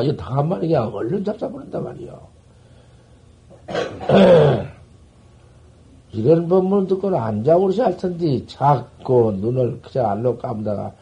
[0.02, 2.18] 이거 당한 말이 그냥 얼른 잡숴버린단 말이야.
[6.14, 10.92] 이런 법문 듣고는 안 자고 그러지 할 텐데 자꾸 눈을 그냥 알로 감다가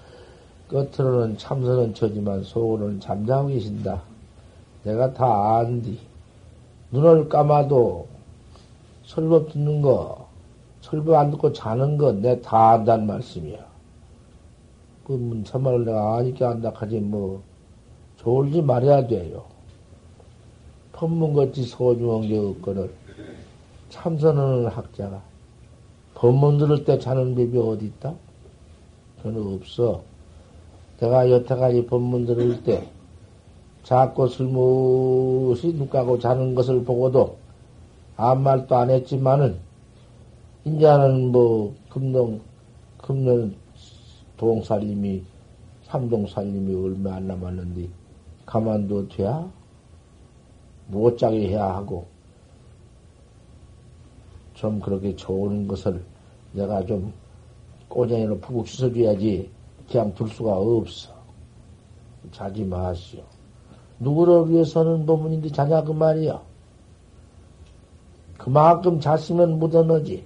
[0.69, 4.01] 겉으로는 참선은 처지만 속으로는 잠자고 계신다.
[4.85, 5.99] 내가 다 안디.
[6.93, 8.07] 눈을 감아도
[9.05, 10.27] 설법 듣는 거,
[10.81, 13.59] 설법 안 듣고 자는 거 내 다 안다는 말씀이야.
[15.05, 17.43] 그 참말을 내가 아니까 안다 하지 뭐
[18.17, 19.45] 졸지 말아야 돼요.
[20.93, 22.91] 법문 같이 소중한 게 없거늘
[23.93, 25.23] 참선하는 학자가
[26.15, 28.15] 법문 들을 때 자는 법이 어디 있다?
[29.23, 30.03] 저는 없어.
[30.99, 32.89] 내가 여태까지 법문 들을 때
[33.83, 37.37] 자꾸 술무시 눈 까고 자는 것을 보고도
[38.17, 39.59] 아무 말도 안 했지만은
[40.65, 42.41] 인자는 뭐 금동
[42.97, 43.55] 금년
[44.39, 45.23] 동살림이
[45.85, 47.89] 삼동살림이 얼마 안 남았는데
[48.47, 49.51] 가만둬 돼야
[50.87, 52.12] 못 자게 해야 하고
[54.63, 56.01] 좀 그렇게 좋은 것을
[56.53, 57.13] 내가 좀
[57.89, 59.51] 꼬쟁이로 푹푹 씻어줘야지
[59.91, 61.13] 그냥 둘 수가 없어.
[62.31, 63.25] 자지 마시오.
[63.99, 66.41] 누구를 위해서는 법문인데 자냐 그 말이야.
[68.39, 70.25] 그만큼 잤으면 묻어너지.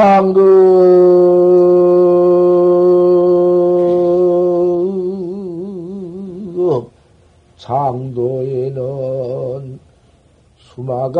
[0.00, 0.40] 광그
[7.58, 8.80] 장도에는
[10.56, 11.18] 수마가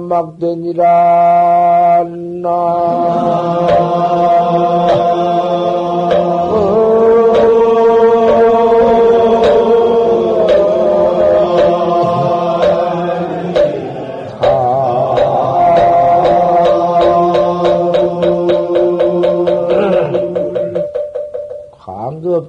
[0.00, 2.04] 막되니라
[2.42, 2.48] 나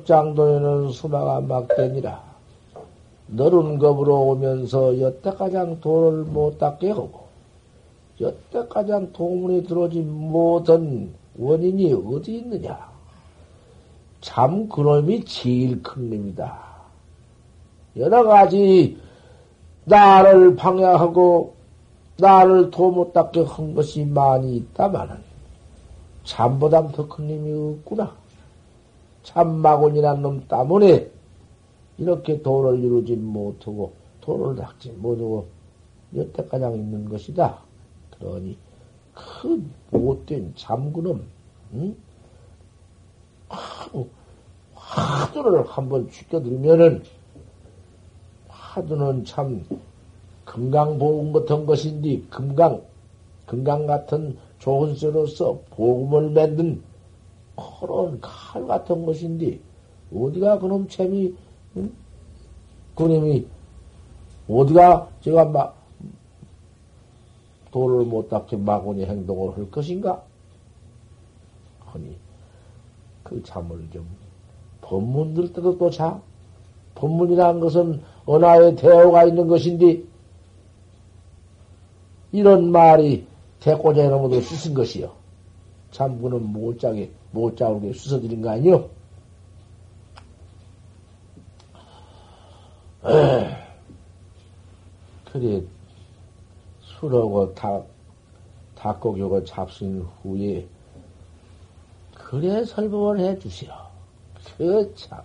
[0.05, 2.32] 장도에는 수마가 막되니라.
[3.28, 7.21] 너른 겁으로 오면서 여태가장 도를 못 닦게 하고,
[8.19, 12.91] 여태가장 도문이 들어오지 못한 원인이 어디 있느냐?
[14.19, 16.59] 참 그놈이 제일 큰 놈이다.
[17.97, 18.97] 여러 가지
[19.86, 21.55] 나를 방해하고
[22.17, 25.15] 나를 도 못 닦게 한 것이 많이 있다마는
[26.23, 28.20] 잠보다 더큰 놈이 없구나.
[29.24, 31.09] 참마곤이란 놈 때문에
[31.97, 35.47] 이렇게 도를 이루지 못하고 도를 닦지 못하고
[36.15, 37.59] 여태가장 있는 것이다.
[38.11, 38.57] 그러니
[39.13, 41.26] 큰 못된 잠구놈
[41.74, 41.95] 응?
[44.76, 47.03] 화두를 한번 죽여들면은
[48.47, 49.65] 화두는 참
[50.45, 52.82] 금강 보금 같은 것인데 금강
[53.45, 56.82] 금강 같은 좋은 쇠로서 보금을 만든
[57.80, 59.59] 그런 칼 같은 것인데,
[60.14, 61.36] 어디가 그놈 챔이,
[61.78, 61.91] 응?
[62.95, 63.47] 그놈이,
[64.49, 65.78] 어디가 제가 막,
[67.72, 70.22] 도를 못 닦게 마구니 행동을 할 것인가?
[71.86, 72.18] 하니,
[73.24, 74.05] 그 잠을 좀,
[74.82, 76.22] 법문 들 때도 또 자.
[76.95, 80.03] 법문이라는 것은 언하에 대어가 있는 것인데,
[82.34, 83.26] 이런 말이
[83.62, 85.20] 대꼬자에 넘어도 쓰신 것이요.
[85.91, 88.89] 잠그는 못 자게, 못 자오게 수서드린 거 아니요?
[95.31, 95.63] 그래,
[96.81, 97.87] 술하고 닭,
[98.75, 100.67] 닭고기하고 잡순 후에,
[102.13, 103.71] 그래 설법을 해 주시오.
[104.57, 105.21] 그 참.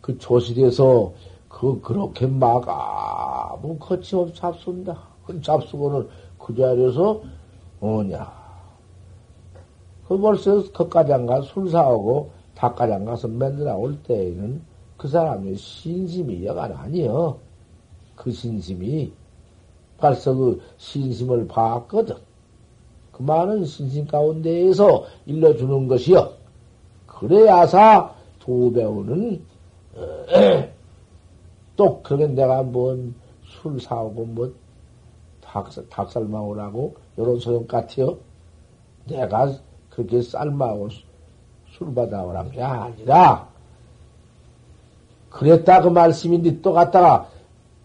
[0.00, 1.12] 그 조실에서
[1.48, 4.98] 그 그렇게 막 아무 거침없이 잡순다.
[5.26, 7.22] 그 잡수고는 그 자리에서
[7.80, 8.39] 뭐냐.
[10.10, 12.32] 그 벌써 거까지 안 가, 술 사오고
[12.92, 14.60] 안 가서 맨날 나올 때에는
[14.96, 17.38] 그 사람의 신심이 여간 아니여.
[18.16, 19.12] 그 신심이
[19.98, 22.16] 벌써 그 신심을 봤거든.
[23.12, 26.32] 그 많은 신심 가운데에서 일러주는 것이여.
[27.06, 29.44] 그래야사 두 배우는
[31.76, 33.14] 또 그게 내가 뭔
[33.62, 34.52] 술 사오고 뭐
[35.40, 38.18] 닭살, 닭살 마오라고 요런 소용 같아요.
[39.06, 39.52] 내가
[39.90, 40.88] 그렇게 쌀마고
[41.72, 43.48] 술 받아오란 게 아니라
[45.30, 47.28] 그랬다 그 말씀인데 또 갔다가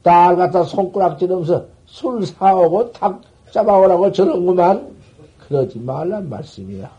[0.02, 4.96] 딸 갖다 손가락질 하면서 술 사오고 닭 잡아오라고 저런구만
[5.48, 6.92] 그러지 말란 말씀이야.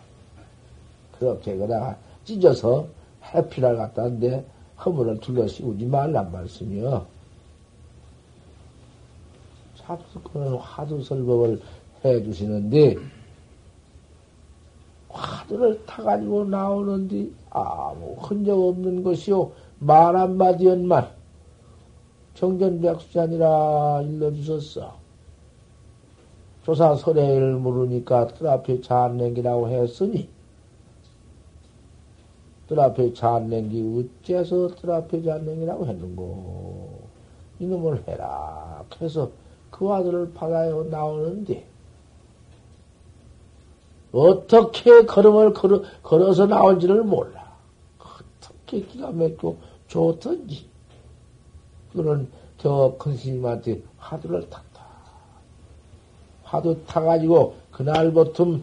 [1.18, 2.86] 그렇게 그다가 찢어서
[3.34, 4.44] 해피를 갖다 하는데
[4.84, 7.07] 허물을 둘러 씌우지 말란 말씀이요.
[9.76, 11.61] 잡수권은 화두 설법을
[12.04, 12.96] 해 주시는데,
[15.16, 19.50] 화두를 타가지고 나오는데 아무 흔적 없는 것이요.
[19.78, 21.14] 말 한마디 연말.
[22.34, 24.94] 정전백수자니라 일러주셨어.
[26.64, 30.28] 조사 설해를 물으니까 뜰 앞에 잔냉기라고 했으니,
[32.66, 37.06] 뜰 앞에 잔냉기 어째서 뜰 앞에 잔냉기라고 했는고.
[37.60, 38.84] 이놈을 해라.
[39.00, 39.30] 해서
[39.70, 41.64] 그 아들을 받아요 나오는데,
[44.16, 47.54] 어떻게 걸음을 걸어, 걸어서 나올지를 몰라.
[47.98, 49.58] 어떻게 기가 막히고
[49.88, 50.66] 좋던지.
[51.92, 54.86] 그는 저큰 스님한테 화두를 탔다.
[56.42, 58.58] 화두 타가지고 그날부터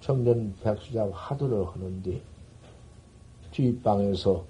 [0.00, 2.20] 청년 백수자 화두를 하는데
[3.50, 4.44] 뒷방에서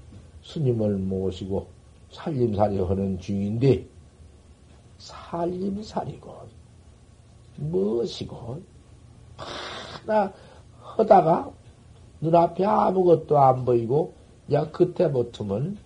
[0.45, 1.67] 스님을 모시고
[2.13, 3.87] 살림살이 하는 중인데
[4.99, 6.33] 살림살이고
[7.57, 8.74] 무엇이고
[10.07, 10.33] 하나
[10.81, 11.51] 하다가
[12.21, 14.15] 눈앞에 아무것도 안 보이고
[14.53, 15.79] 야 그때부터는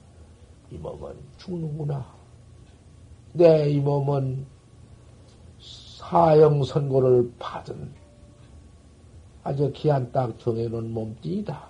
[0.71, 2.07] 이 몸은 죽는구나.
[3.33, 4.47] 내 이 몸은
[5.61, 7.91] 사형 선고를 받은
[9.45, 11.66] 아주 귀한 딱 정해놓은 몸뚱이다.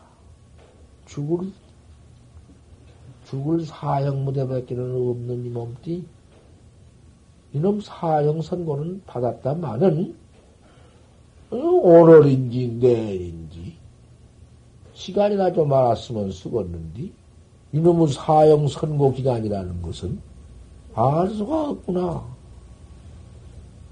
[1.06, 1.52] 죽을
[3.24, 6.04] 죽을 사형 무대밖에는 없는 이 몸뚱이.
[7.52, 10.27] 이놈 사형 선고는 받았다마는 어,
[11.50, 13.76] 오늘인지 내일인지.
[14.94, 17.10] 시간이나 좀 알았으면 쓰겄는디?
[17.72, 20.20] 이놈의 사형 선고 기간이라는 것은
[20.94, 22.24] 알 수가 없구나.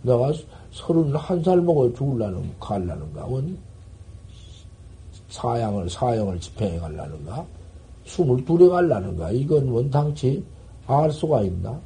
[0.03, 0.33] 내가
[0.73, 3.27] 서른 한 살 먹어 죽을라는 갈라는가?
[3.27, 3.59] 원
[5.29, 7.45] 사형을 사형을 집행해 갈라는가?
[8.07, 9.31] 스물둘에 갈라는가?
[9.33, 10.45] 이건 원당치
[10.87, 11.79] 알 수가 있나?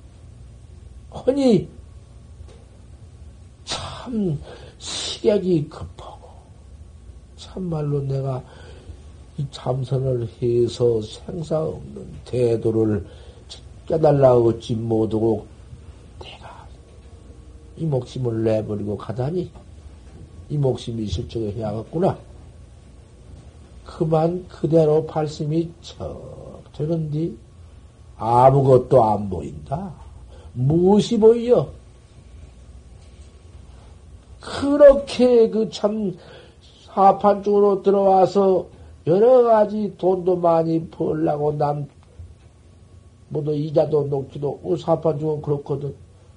[1.12, 1.68] 허니
[3.64, 4.38] 참
[5.20, 6.28] 시력이 급하고
[7.36, 8.42] 참말로 내가
[9.36, 13.06] 이 참선을 해서 생사 없는 태도를
[13.86, 15.46] 깨달라 얻지 못하고
[16.20, 16.66] 내가
[17.76, 19.50] 이 목숨을 내버리고 가다니
[20.48, 22.18] 이 목숨이 실적을 해야겠구나.
[23.84, 27.36] 그만 그대로 발심이 척 되는디
[28.16, 29.92] 아무것도 안 보인다.
[30.54, 31.79] 무엇이 보여?
[34.40, 36.16] 그렇게 그참
[36.86, 38.66] 사판 쪽으로 들어와서
[39.06, 41.88] 여러 가지 돈도 많이 벌라고 남
[43.28, 45.94] 모두 이자도 녹지도 어, 사판 쪽은 그렇거든.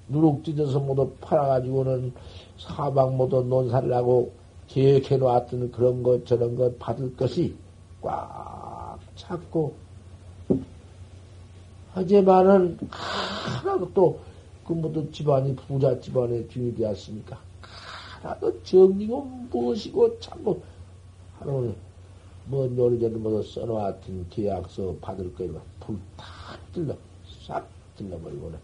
[0.08, 2.12] 누룩 찢어서 모두 팔아가지고는
[2.58, 4.32] 사방 모두 논살라고
[4.68, 7.54] 계획해 놓았던 그런 것 저런 것 받을 것이
[8.02, 9.74] 꽉 찼고
[11.92, 14.18] 하지만은 하나도
[14.66, 17.38] 그 모두 집안이 부자 집안의 주인이 되었으니까
[18.24, 20.62] 하나도 정리고 무엇이고 참고.
[21.38, 21.76] 하나는
[22.46, 25.48] 뭔 요리저리 모두 써놓았던 계약서 받을 거에
[25.80, 26.26] 불탁
[26.72, 26.96] 들러
[27.46, 27.66] 싹
[27.96, 28.58] 들러버리고는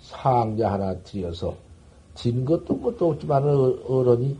[0.00, 1.56] 상자 하나 들여서
[2.14, 4.36] 진 것도 뭣도 없지만 어른이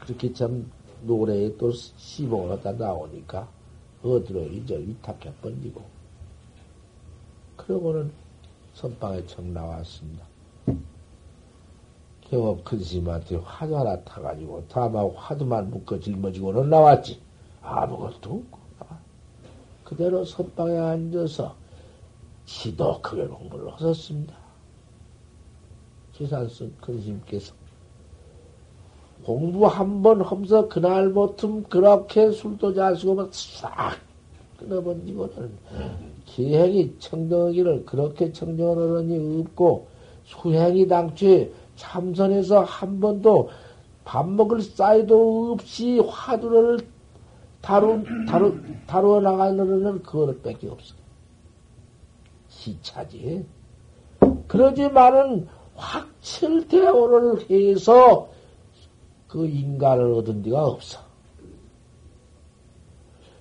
[0.00, 0.70] 그렇게 참
[1.02, 3.48] 노래에 또 시봉을 갖다 나오니까
[4.02, 5.82] 어디로 이제 위탁해 번지고.
[7.56, 8.12] 그러고는
[8.76, 10.26] 선방에 청 나왔습니다.
[12.28, 17.18] 경업 큰 스님한테 화두 하나 타가지고 다만 화두만 묶어 짊어지고는 나왔지.
[17.62, 18.58] 아무것도 없고.
[19.82, 21.54] 그대로 선방에 앉아서
[22.44, 24.34] 지독하게 공부를 하셨습니다.
[26.14, 27.54] 지산선 큰 스님께서
[29.24, 33.96] 공부 한 번 하면서 그날부터 그렇게 술도 자시고 싹
[34.58, 35.56] 끊어버리고는
[36.26, 39.88] 기행이 청정하기를 그렇게 청정하는 이 없고
[40.24, 43.48] 수행이 당초에 참선해서 한 번도
[44.04, 46.80] 밥 먹을 사이도 없이 화두를
[47.60, 50.94] 다루, 다루, 다루어 나가려는 그것밖에 없어.
[52.48, 53.44] 시차지.
[54.46, 58.28] 그러지만은 확철대오를 해서
[59.26, 61.05] 그 인간을 얻은 데가 없어.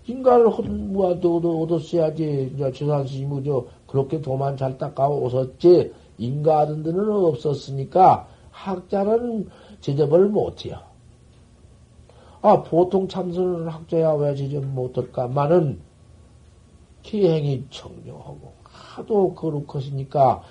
[0.08, 2.52] 인간을 무한테 얻었어야지.
[2.54, 5.94] 이제 최산 스님이 저 그렇게 도만 잘 닦아 오셨지.
[6.18, 9.50] 인가 하던 데는 없었으니까 학자는
[9.82, 10.80] 제접을 못해요.
[12.42, 15.80] 아, 보통 참선을 학자야 왜 제접 못할까만은
[17.02, 20.44] 기행이 청정하고 하도 거룩하시니까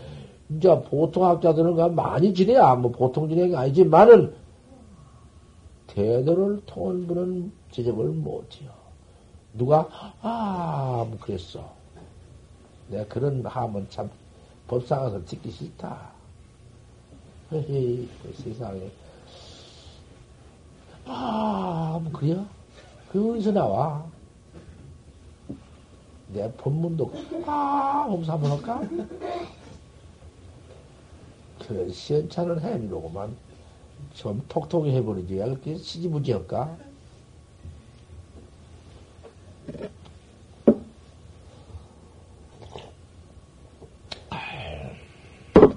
[0.51, 4.35] 이제 보통 학자들은 많이 지내야 뭐 보통 진행이 아니지만은
[5.87, 8.84] 대도를 통한 분은 제접을 못해요.
[9.55, 9.89] 누가
[10.21, 11.73] 아, 뭐 그랬어.
[12.89, 14.11] 내가 그런 하면 참
[14.67, 16.11] 법상에서 듣기 싫다.
[17.53, 18.91] 헤헤, 그 세상에.
[21.07, 22.47] 아, 뭐, 그래요?
[23.13, 24.05] 그 어디서 나와?
[26.29, 27.13] 내 본문도,
[27.47, 28.83] 아, 하면서 한번 할까?
[31.61, 33.37] 그 시원찮은 햄이로구만.
[34.15, 35.37] 좀 톡톡히 해버리지.
[35.37, 36.77] 그렇게 시지부지 할까?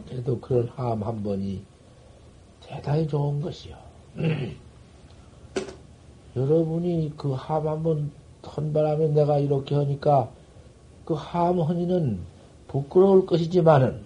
[0.10, 1.62] 그래도 그런 함 한 번이
[2.62, 3.76] 대단히 좋은 것이요.
[6.36, 8.12] 여러분이 그 함 한번
[8.42, 10.30] 턴바람에 내가 이렇게 하니까
[11.06, 12.20] 그함 헌이는
[12.68, 14.06] 부끄러울 것이지만은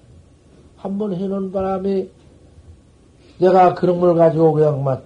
[0.78, 2.08] 한 번 해놓은 바람에
[3.40, 5.04] 내가 그런 걸 가지고 그냥만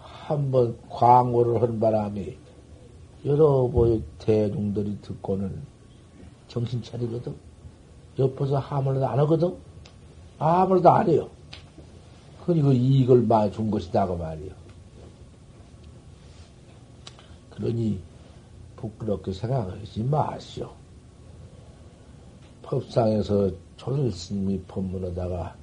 [0.00, 2.36] 한번 광고를 한 바람에
[3.28, 5.60] 여러 보의 대중들이 듣고는
[6.48, 7.34] 정신 차리거든.
[8.18, 9.54] 옆에서 아무래도 안 하거든?
[10.38, 11.28] 아무래도 안 해요.
[12.46, 14.50] 그니 그 이익을 많이 준 것이다, 그 말이요.
[17.50, 18.00] 그러니
[18.76, 20.70] 부끄럽게 생각하지 마시오.
[22.62, 25.54] 법상에서 조선 스님이 법문하다가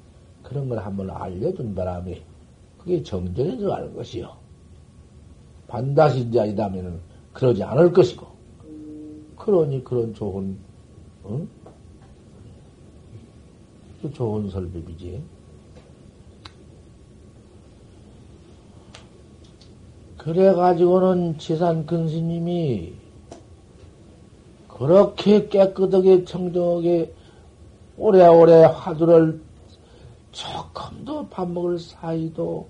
[0.44, 2.22] 그런 걸 한번 알려준 바람에
[2.78, 4.36] 그게 정전에 들어가는 것이요.
[5.68, 7.02] 아니다면
[7.36, 8.26] 그러지 않을 것이고.
[9.38, 10.58] 그러니 그런 좋은,
[11.26, 11.48] 응?
[14.14, 15.22] 좋은 설법이지.
[20.18, 22.94] 그래가지고는 지산 근스님이
[24.70, 27.14] 그렇게 깨끗하게 청정하게
[27.98, 29.42] 오래오래 화두를
[30.32, 32.68] 조금도 밥 먹을 사이도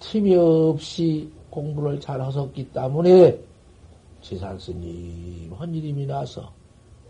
[0.00, 3.51] 틈이 없이 공부를 잘 하셨기 때문에
[4.22, 6.52] 지산 스님 헌일임이 나서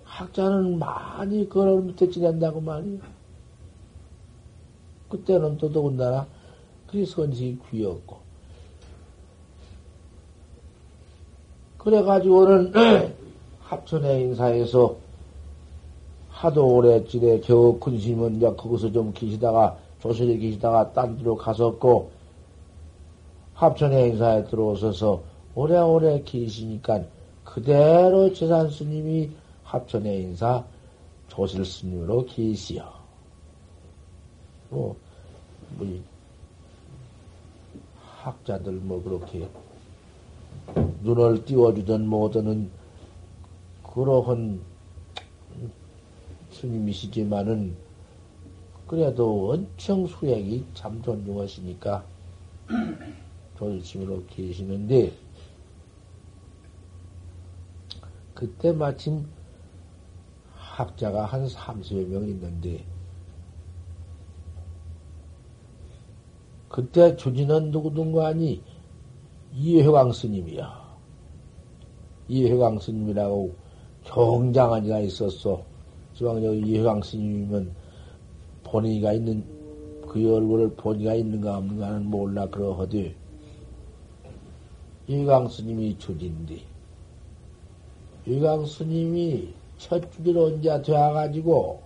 [0.05, 3.01] 학자는 많이 그걸 밑에 지낸다고 말이야.
[5.09, 6.27] 그때는 또 더군다나
[6.87, 8.17] 그리 선식이 귀였고.
[11.79, 12.73] 그래가지고는
[13.61, 14.97] 합천의 인사에서
[16.29, 22.11] 하도 오래 지내 겨우 큰 스님은 이제 거기서 좀 계시다가 조실에 계시다가 딴 데로 갔었고
[23.55, 27.05] 합천의 인사에 들어오셔서 오래오래 계시니까
[27.45, 29.31] 그대로 재산 스님이
[29.65, 30.65] 합천의 인사
[31.29, 32.93] 조실 스님으로 계시어.
[34.71, 34.97] 뭐,
[35.77, 36.03] 뭐,
[38.23, 39.49] 학자들 뭐 그렇게
[41.03, 42.71] 눈을 띄워주던 뭐든
[43.83, 44.61] 그러한
[46.53, 47.77] 스님이시지만은
[48.87, 52.05] 그래도 엄청 수행이 참 존중하시니까
[53.59, 55.13] 조실스님으로 계시는데
[58.35, 59.26] 그때 마침
[60.55, 62.85] 학자가 한 30여 명 있는데,
[66.68, 68.62] 그때 주진은 누구든가 아니,
[69.55, 70.83] 이회광 스님이야.
[72.28, 73.55] 이회광 스님이라고
[74.05, 75.62] 경장한 이가 있었어.
[76.14, 77.74] 지방 여기 이해강 스님이면
[78.64, 79.45] 본인이가 있는
[80.07, 83.14] 그 얼굴을 본이가 있는가 없는가는 몰라 그러하되
[85.07, 86.64] 이강 스님이 주진디
[88.27, 90.03] 이강 스님이 첫
[90.37, 91.81] 언제 되어가지고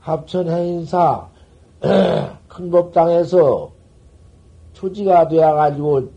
[0.00, 1.28] 합천 행사
[2.48, 3.70] 큰 법당에서
[4.72, 6.10] 주지가 되어가지고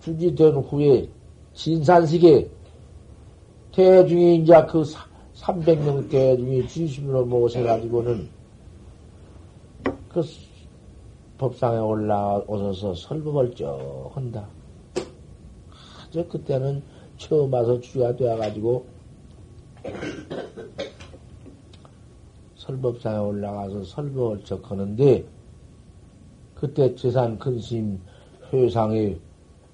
[0.00, 1.08] 주지된 후에
[1.54, 2.48] 진산식에
[3.72, 4.84] 대중이 이제 그
[5.34, 8.28] 300명 대중이 진심으로 모셔가지고는
[10.08, 10.22] 그
[11.38, 14.46] 법상에 올라오셔서 설법을 쭉 한다.
[16.16, 16.82] 아주 그때는
[17.18, 18.86] 처음 와서 주가 되어가지고
[22.56, 25.26] 설법상에 올라가서 설법을 적 하는데,
[26.54, 28.00] 그때 재산 근심
[28.50, 29.18] 회상에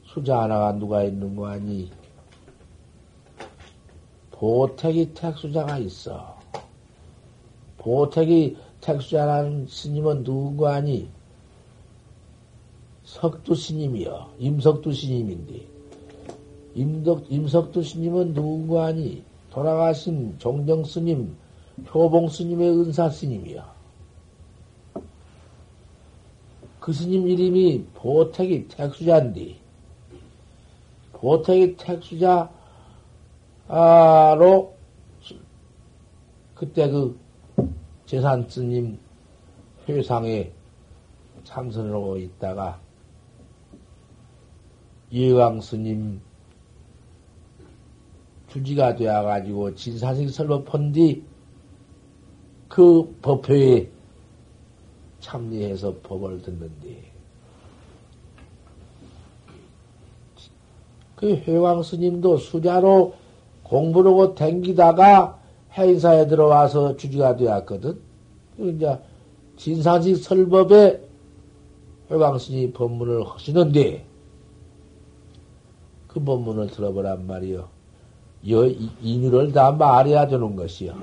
[0.05, 1.91] 수자 하나가 누가 있는 거 아니?
[4.33, 6.37] 보택이 택수자가 있어.
[7.79, 11.09] 보택이 택수자라는 스님은 누구 아니?
[13.05, 14.35] 석두 스님이여.
[14.41, 15.72] 임석두 스님인데.
[16.75, 19.23] 임덕, 임석두 스님은 누구 아니?
[19.51, 21.37] 돌아가신 종정 스님,
[21.93, 23.73] 효봉 스님의 은사 스님이야.
[26.81, 29.57] 그 스님 이름이 보택이 택수자인데,
[31.13, 32.49] 보택이 택수자로
[36.55, 37.19] 그때 그
[38.07, 38.99] 재산 스님
[39.89, 40.51] 회상에
[41.45, 42.81] 참선하고 있다가
[45.13, 46.21] 예강 스님
[48.53, 51.33] 주지가 되어가지고 진사식 설법한 뒤
[52.73, 53.87] 그 법회에
[55.21, 57.03] 참여해서 법을 듣는데
[61.17, 63.13] 그 회왕 스님도 수자로
[63.63, 65.39] 공부하고 댕기다가
[65.75, 68.01] 행사에 들어와서 주지가 되었거든.
[68.59, 68.99] 이제
[69.59, 70.99] 진사식 설법에
[72.11, 74.07] 회왕 스님이 법문을 하시는데
[76.09, 77.69] 그 법문을 들어보란 말이요.
[78.51, 80.95] 여, 인유를 다 말해야 되는 것이요.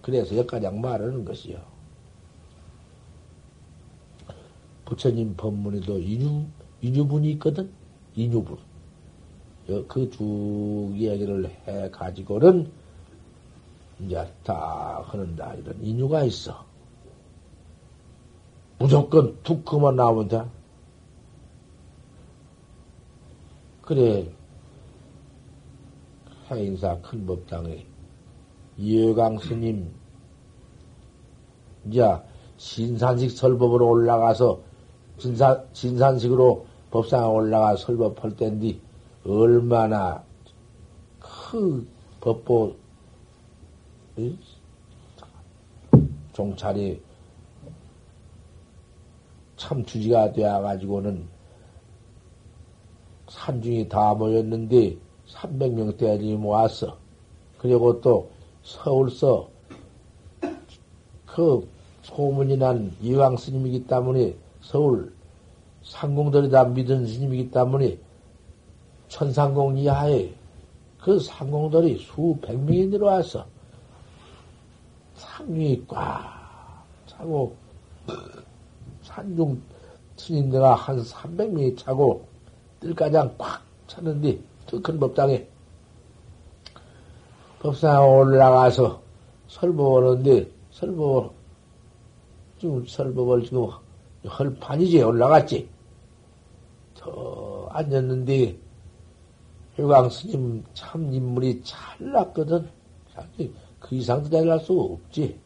[0.00, 1.58] 그래서 여기까지 말하는 것이요.
[4.84, 6.44] 부처님 법문에도 인유,
[6.80, 7.70] 인유분이 있거든?
[8.14, 8.58] 인유분.
[9.88, 12.70] 그쭉 이야기를 해 가지고는
[14.00, 15.54] 이제 다 하는다.
[15.54, 16.64] 이런 인유가 있어.
[18.78, 20.42] 무조건 툭 그만 나오면 돼.
[23.82, 24.28] 그래.
[26.50, 27.86] 행사 큰 법당에
[28.76, 29.92] 이해강 스님,
[31.86, 32.02] 이제
[32.56, 34.60] 신산식 설법으로 올라가서
[35.18, 38.78] 진산, 진산식으로 법상에 올라가 설법할 때인데
[39.24, 40.22] 얼마나
[41.18, 41.86] 그
[42.20, 42.74] 법보
[46.32, 47.00] 종찰이
[49.56, 51.28] 참 주지가 되어가지고는
[53.28, 54.96] 산중이 다 모였는데
[55.32, 56.96] 300명대이 모았어.
[57.58, 58.30] 그리고 또
[58.62, 59.48] 서울서
[61.26, 61.66] 그
[62.02, 65.12] 소문이 난 이왕 스님이기 때문에 서울
[65.82, 67.98] 상공들이 다 믿은 스님이기 때문에
[69.08, 70.32] 천상공 이하에
[71.00, 73.46] 그 상공들이 수백 명이 내려왔어.
[75.14, 77.54] 상중이 꽉 차고
[79.02, 79.60] 산중
[80.16, 82.26] 스님들가 한 300명이 차고
[82.80, 84.38] 뜰가장 꽉 찼는데
[84.80, 85.46] 큰 법당에
[87.60, 89.02] 법상에 올라가서
[89.48, 91.34] 설법하는데 설법
[92.58, 93.68] 지금 설법을 지금
[94.28, 95.68] 헐 판이지 올라갔지.
[96.94, 98.56] 더 앉았는데
[99.78, 102.68] 효광 스님 참 인물이 잘났거든.
[103.80, 105.38] 그 이상도 내갈 수 없지.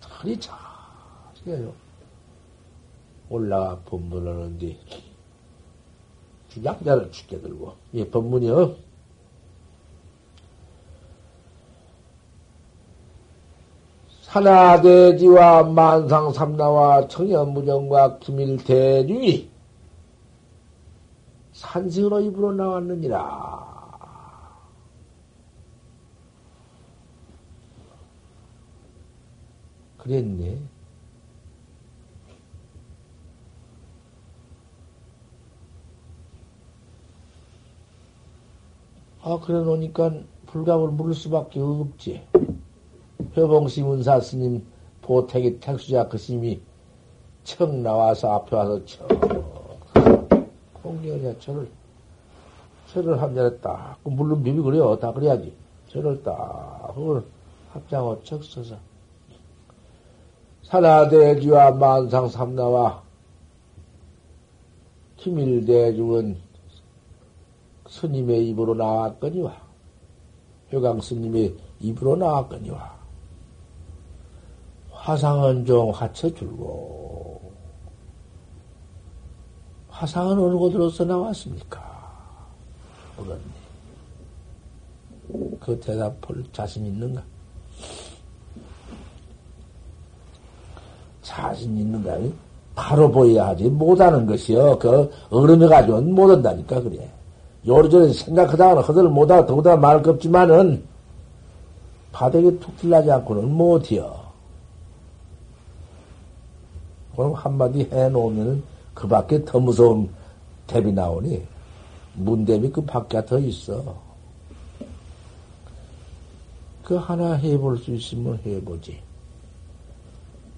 [0.00, 1.72] 털이 잘해요.
[3.30, 4.78] 올라가 법문하는데
[6.50, 8.90] 주장자를 죽게 들고, 이 법문이요.
[14.22, 19.50] 산하대지와 만상삼나와 청년무정과 기밀대중이
[21.52, 23.70] 산식으로 입으로 나왔느니라.
[29.98, 30.58] 그랬네.
[39.22, 40.12] 아, 그래 놓으니까
[40.46, 42.22] 불갑을 물을 수밖에 없지.
[43.36, 44.64] 회봉시 문사 스님
[45.02, 46.60] 보택이 택수자 그 스님이
[47.44, 49.06] 청 나와서 앞에 와서 청
[50.82, 51.68] 공경이야 철을
[52.88, 55.54] 철을 한 잔에 딱 물론 비비 그래요 다 그래야지
[55.88, 57.24] 저를 딱, 그걸
[57.72, 58.76] 합장어 척 써서.
[60.62, 63.02] 산하대지와 만상 삼나와
[65.16, 66.36] 기밀대중은
[67.90, 69.52] 스님의 입으로 나왔거니와,
[70.72, 72.98] 효강 스님의 입으로 나왔거니와,
[74.92, 77.52] 화상은 좀 하쳐 줄고,
[79.88, 82.48] 화상은 어느 곳으로서 나왔습니까?
[83.16, 83.42] 물었네.
[85.60, 87.22] 그 대답할 자신 있는가?
[91.22, 92.18] 자신 있는가?
[92.74, 93.68] 바로 보여야 하지.
[93.68, 94.78] 못하는 것이요.
[94.78, 97.19] 그, 어른해가지고는 못한다니까, 그래.
[97.66, 100.82] 요리저리 생각하다가는 허들 못하고 더구나 말을 겁지만은,
[102.12, 104.18] 바닥에 툭 찔나지 않고는 못해요.
[107.14, 108.62] 그럼 한마디 해놓으면
[108.94, 110.08] 그 밖에 더 무서운
[110.66, 111.42] 대비 나오니,
[112.14, 113.96] 문대비 그 밖에 더 있어.
[116.82, 118.98] 그 하나 해볼 수 있으면 해보지.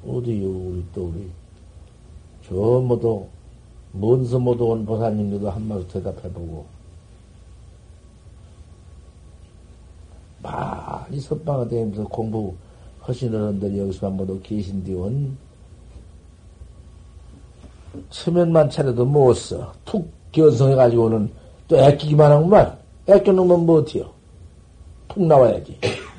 [0.07, 1.29] 어디요, 우리 또 우리.
[2.47, 3.27] 저 모두,
[3.93, 6.82] 먼서 모두 온 보사님들도 한마디 대답해보고.
[10.43, 12.55] 많이 선방을 다니면서 공부
[13.01, 15.37] 하시는 어른들 여기서만 모두 계신디원
[18.11, 19.73] 체면만 차려도 못 써.
[19.85, 21.31] 툭 견성해가지고는
[21.69, 22.79] 또 애끼기만 하구만.
[23.07, 24.11] 애껴놓으면 못해요.
[25.09, 25.79] 툭 나와야지.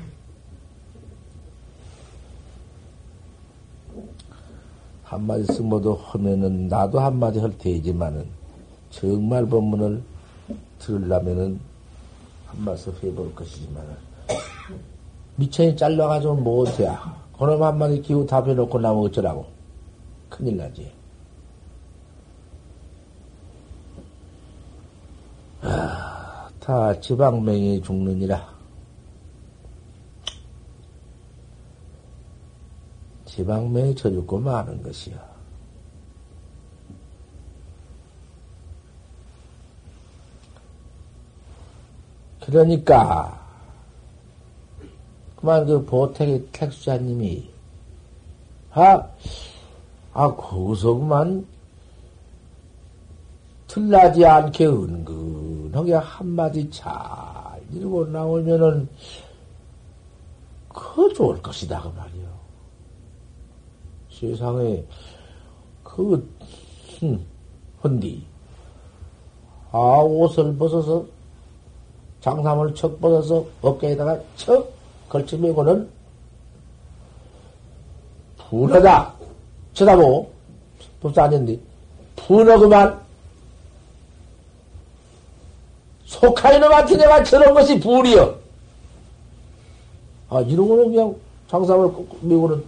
[5.04, 8.26] 한마디 쓰모도 하면은 나도 한마디 할 테지만은
[8.90, 10.02] 정말 법문을
[10.78, 11.58] 들으려면은
[12.46, 14.13] 한마디 해볼 것이지만은
[15.36, 16.88] 미천이 잘라가지고 못해.
[17.38, 19.46] 그놈 한마디 기후 답해놓고 나면 어쩌라고.
[20.28, 20.92] 큰일 나지.
[25.62, 28.54] 아, 다 지방명이 죽느니라.
[33.26, 35.16] 지방매에 져죽고 마는 것이요.
[42.40, 43.43] 그러니까
[45.44, 47.46] 그만 그 보택의 택수자님이.
[48.72, 49.06] 아,
[50.14, 51.46] 아 거기서 그만.
[53.66, 56.94] 틀나지 않게 은근하게 한마디 잘
[57.72, 58.88] 이러고 나오면은
[60.68, 62.28] 그 좋을 것이다 그 말이야.
[64.10, 64.84] 세상에
[65.82, 66.26] 그
[67.82, 68.24] 헌디.
[69.72, 71.04] 아 옷을 벗어서
[72.20, 74.73] 장삼을 척 벗어서 어깨에다가 척
[75.14, 75.88] 걸쳐매고는
[78.36, 79.14] 분하다.
[79.72, 80.32] 쳐다보고
[81.00, 81.60] 벌써 앉았는데.
[82.16, 83.00] 분하구만.
[86.04, 88.38] 속하이 놈한테 내가 저런 것이 불이여.
[90.30, 91.14] 아 이러고는 그냥
[91.48, 91.92] 장삼을
[92.22, 92.64] 메고는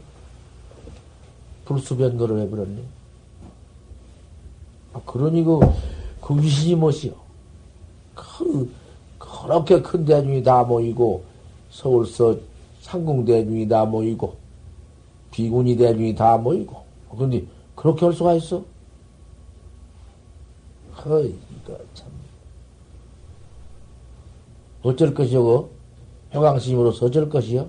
[1.65, 2.83] 불수변도를 해버렸네.
[4.93, 5.61] 아, 그러니 그,
[6.21, 7.13] 그 위신이 무엇이요?
[8.15, 8.73] 그,
[9.19, 11.25] 그렇게 큰 대중이 다 모이고,
[11.77, 12.39] 서울서
[12.81, 14.35] 상궁 대중이 다 모이고,
[15.31, 16.75] 비군이 대중이 다 모이고,
[17.11, 18.65] 그런데 그렇게 할 수가 있어?
[20.97, 22.09] 허, 이거 참.
[24.83, 25.71] 어쩔 것이요, 그?
[26.33, 27.69] 효강스님으로서 어쩔 것이요?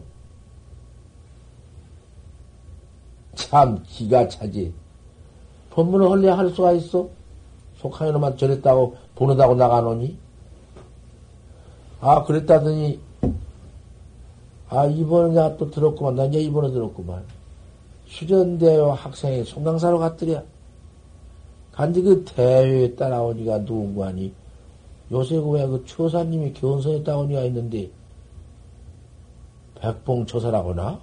[3.35, 4.73] 참 기가 차지.
[5.71, 7.09] 법문을 헐래 할 수가 있어?
[7.79, 10.17] 속하는 놈만 저랬다고 보내다고 나가노니?
[11.99, 13.06] 아, 그랬다더니,
[14.69, 16.15] 아, 이번에 내가 또 들었구만.
[16.15, 17.23] 난 이제 이번에 들었구만.
[18.07, 20.43] 수전대회 학생이 송강사로 갔더랴.
[21.71, 24.33] 간지 그 대회에 따라오니까 누군가 하니,
[25.11, 27.89] 요새 그왜그 처사님이 견성에 따오니가 있는데,
[29.79, 30.99] 백봉처사라거나?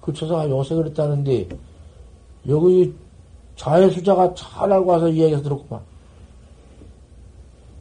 [0.00, 1.48] 그 처사가 요새 그랬다는데,
[2.48, 2.94] 여기
[3.56, 5.82] 자해수자가 잘 알고 와서 이야기해서 들었구만.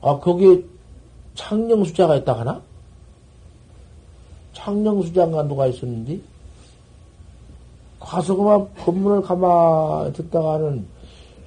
[0.01, 0.63] 아, 거기에
[1.35, 2.61] 창령수자가 있다 하나?
[4.63, 6.23] 창령수자가 누가 있었는지?
[7.99, 10.85] 가서 그만 법문을 가만히 듣다가는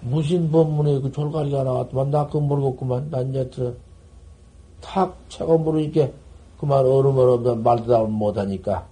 [0.02, 3.10] 무신 법문에 그 졸가리가 나왔더만, 나 그거 모르겠구만.
[3.10, 3.72] 난 이제 들어.
[4.80, 6.12] 탁, 체험으로 이렇게
[6.58, 8.86] 그만 얼음얼음 말도 못하니까.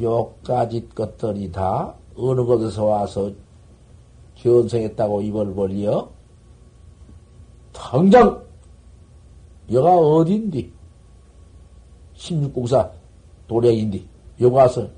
[0.00, 3.30] 요까지 것들이 다 어느 곳에서 와서
[4.36, 6.08] 견성했다고 입을 벌려?
[7.72, 8.42] 당장
[9.70, 10.72] 여가 어딘디?
[12.16, 12.95] 16공사
[13.48, 14.06] 도량인디
[14.40, 14.88] 여기 와서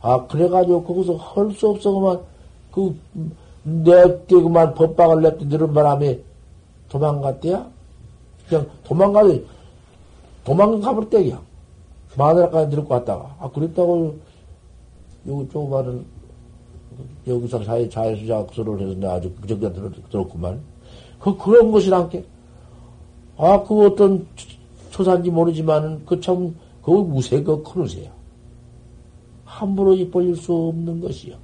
[0.00, 2.20] 아 그래가지고 거기서 할 수 없어 그만
[2.72, 2.96] 그
[3.62, 6.20] 내때 그만 법방을 냅두 들은 바람에
[6.88, 7.70] 도망갔대야?
[8.48, 9.44] 그냥 도망가도
[10.44, 11.40] 도망가볼 때야.
[12.16, 14.16] 마누라까지 데리고 갔다가, 아, 그랬다고,
[15.28, 16.04] 여기 조그마한,
[17.26, 19.72] 여기서 자유, 자유수작소를 해서 내가 아주 그저께
[20.10, 20.60] 들었구만.
[21.20, 22.24] 그, 그런 것이란 게.
[23.36, 24.26] 아, 그 어떤
[24.90, 28.10] 초산지 모르지만, 그 참, 그 무쇠, 그큰 우세야.
[29.44, 31.36] 함부로 입벌릴 수 없는 것이요.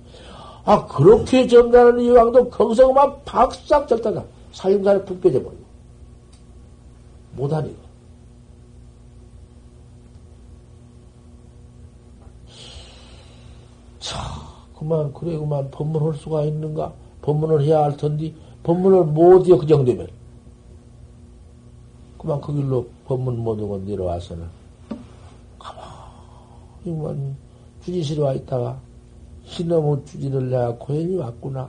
[0.64, 5.64] 아, 그렇게 정가는 이왕도 거기서 막 박싹 절다가 사형간에 불겨져 버리고.
[7.36, 7.86] 못하니까.
[14.00, 14.18] 차,
[14.76, 16.92] 그만, 그래, 그만, 법문할 수가 있는가?
[17.22, 18.32] 법문을 해야 할 텐데,
[18.62, 20.08] 법문을 못해요, 그 정도면.
[22.18, 24.46] 그만 그 길로 법문 못하고 내려와서는,
[26.94, 27.34] 가만히,
[27.82, 28.80] 주지실에 와 있다가,
[29.44, 31.68] 신놈의 주지를 내가 고연히 왔구나.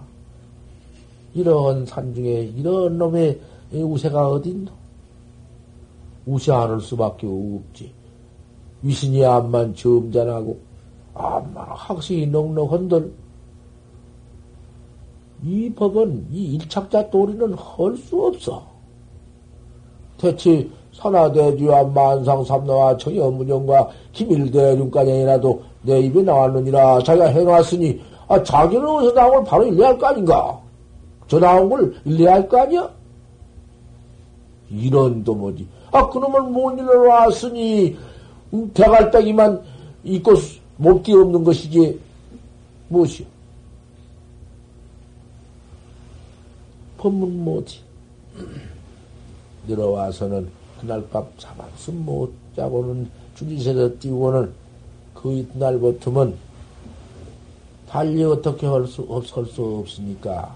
[1.33, 3.39] 이런 산 중에 이런 놈의
[3.71, 4.71] 우세가 어딨노?
[6.25, 7.91] 우세 않을 수밖에 없지.
[8.83, 10.59] 위신이 암만 점잖하고,
[11.13, 13.13] 암만 학식이 넉넉한들,
[15.43, 18.65] 이 법은, 이 일착자 도리는 할 수 없어.
[20.17, 29.35] 대체, 산하대주와 만상 삼나와 청여문영과 기밀대륜까지라도 내 입에 나왔느니라 자기가 해놨으니, 아, 자기는 어디서 나온
[29.35, 30.59] 걸 바로 일래야 할거 아닌가?
[31.27, 32.89] 저 나온 걸 일래야 할거 아니야?
[34.69, 35.67] 이런 도 뭐지.
[35.91, 37.97] 아, 그놈을 못 일러 왔으니,
[38.53, 39.61] 음, 대갈딱이만
[40.03, 40.33] 있고
[40.77, 41.99] 못기 없는 것이지,
[42.89, 43.27] 무엇이요?
[46.97, 47.79] 법문 뭐지?
[49.67, 54.51] 들어와서는 그날 밤잠 한숨 못 자고는 주지세에 띄우고는
[55.13, 56.35] 그 이날부터는
[57.89, 60.55] 달리 어떻게 할 수, 할수 없으니까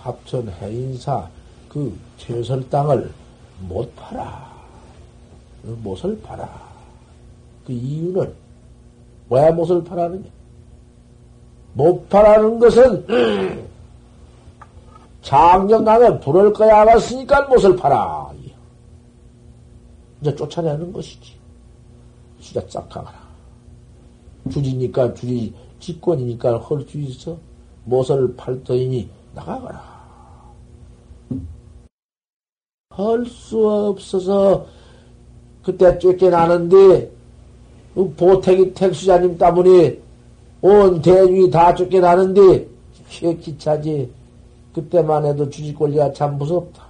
[0.00, 1.28] 합천 해인사
[1.68, 3.12] 그 최설 땅을
[3.60, 4.48] 못 팔아.
[5.62, 6.48] 그 못을 팔아.
[7.66, 8.32] 그 이유는
[9.30, 10.24] 왜 못을 팔아느냐?
[11.74, 13.06] 못 팔아는 것은
[15.22, 18.32] 장정남에 불을 거야 왔으니까 못을 팔아.
[20.20, 21.34] 이제 쫓아내는 것이지.
[22.40, 23.28] 진짜 싹 가거라.
[24.50, 26.58] 주지니까 주지, 직권이니까
[27.08, 27.36] 있어.
[27.84, 29.98] 못을 팔더니 나가거라.
[32.90, 34.66] 할 수 없어서
[35.62, 37.12] 그때 쫓겨나는데
[37.94, 40.00] 그 보택이 택수자님 때문에
[40.60, 42.66] 온 대중이 다 쫓겨나는데
[43.08, 44.10] 기차지.
[44.74, 46.87] 그때만 해도 주지 권리가 참 무섭다.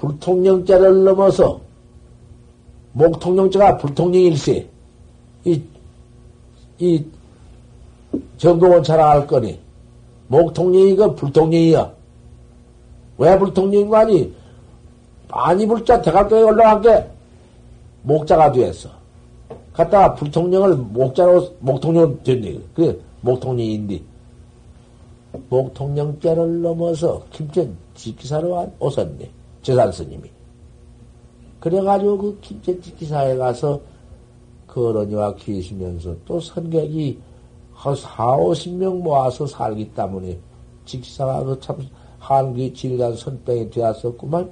[0.00, 1.60] 불통령자를 넘어서
[2.92, 4.68] 목통령자가 불통령일세.
[5.44, 5.62] 이,
[6.78, 7.04] 이
[8.38, 9.58] 정공은 잘알 거니.
[10.28, 11.92] 목통령이가 불통령이야.
[13.18, 14.34] 왜 불통령인 거 아니?
[15.28, 17.06] 많이 불자 대각도에 올라간 게
[18.02, 18.88] 목자가 되었어
[19.72, 22.58] 갔다가 불통령을 목자로 목통령 됐네.
[22.74, 24.00] 그래 목통령인데.
[25.48, 29.30] 목통령자를 넘어서 김천 지기사로 오셨네
[29.62, 30.30] 재산 스님이.
[31.60, 33.80] 그래가지고 그 김천지 기사에 가서
[34.66, 37.18] 그어러니와 계시면서 또 선객이
[37.74, 40.38] 한 4, 50명 모아서 살기 때문에
[40.84, 41.78] 직사가 그 참
[42.20, 44.50] 한기 질간 선병이 되었었구만.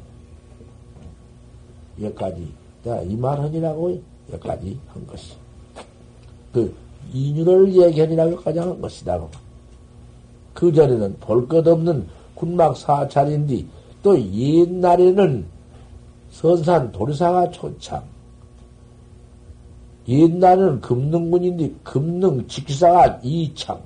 [2.00, 2.48] 여기까지,
[2.82, 4.00] 내가 이말 하니라고
[4.32, 5.34] 여기까지 한 것이.
[6.52, 6.74] 그,
[7.12, 9.20] 인윤을 얘기하니라고 여기까지 한 것이다.
[10.54, 13.64] 그 전에는 볼 것 없는 군막 사찰인데,
[14.03, 15.44] 또 옛날에는
[16.30, 18.03] 선산 도리사가 초창.
[20.07, 23.80] 옛날에는 금능군인데 금능 직사가 이창.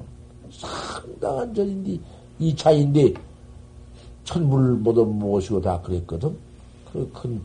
[0.50, 1.98] 상당한 절인데
[2.38, 3.14] 이차인데
[4.24, 6.36] 천물 모두 모시고 다 그랬거든.
[6.92, 7.40] 그 큰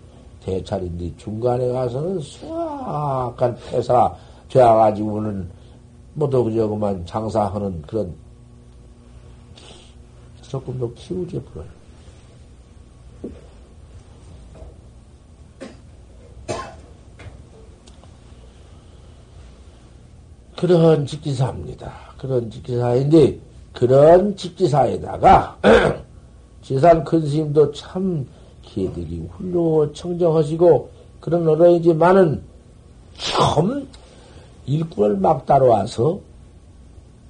[0.48, 4.16] 대찰인데 중간에 가서는 수악한 폐사
[4.50, 5.50] 되어가지고는
[6.14, 8.14] 모두 그저 그만 장사하는 그런
[10.42, 11.64] 조금 더 키우지 불어
[20.58, 21.94] 그런 직지사입니다.
[22.18, 23.40] 그런 직지사인데,
[23.74, 25.56] 그런 직지사에다가,
[26.64, 28.28] 지산 큰 스님도 참
[28.64, 30.90] 기들이 훌륭 청정하시고,
[31.20, 32.42] 그런 어른이지만은,
[33.20, 33.88] 처음
[34.66, 36.20] 일꾼을 막 따라와서,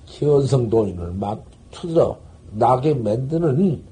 [0.05, 2.17] 현성 도인을 막 투들어
[2.53, 3.83] 나게 만드는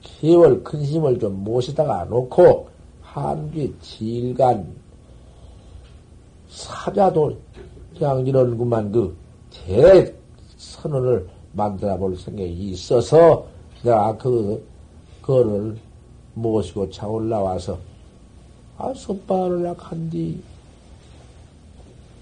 [0.00, 2.68] 개월 큰 스님을 좀 모시다가 놓고,
[3.02, 4.85] 한귀 질간
[6.56, 7.36] 사자도
[7.98, 9.14] 그냥 이런 것만 그
[9.50, 13.46] 대선언을 만들어 볼 생각이 있어서
[13.82, 14.66] 내가 그,
[15.20, 15.76] 그거를
[16.34, 17.78] 모시고 차 올라와서
[18.78, 20.38] 아, 선방을 약한디,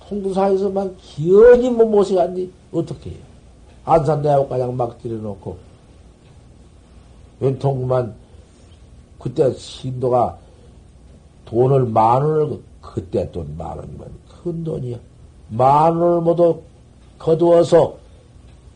[0.09, 3.19] 통도사에서만 기연히 뭐 모셔간디, 어떻게 해요?
[3.85, 5.57] 안산대학가장 막 들여놓고,
[7.41, 8.15] 왼통구만,
[9.19, 10.39] 그때 신도가
[11.45, 14.99] 돈을 만 원을, 그때 돈 만 원이면 큰 돈이야.
[15.49, 16.61] 만 원을 모두
[17.19, 17.97] 거두어서,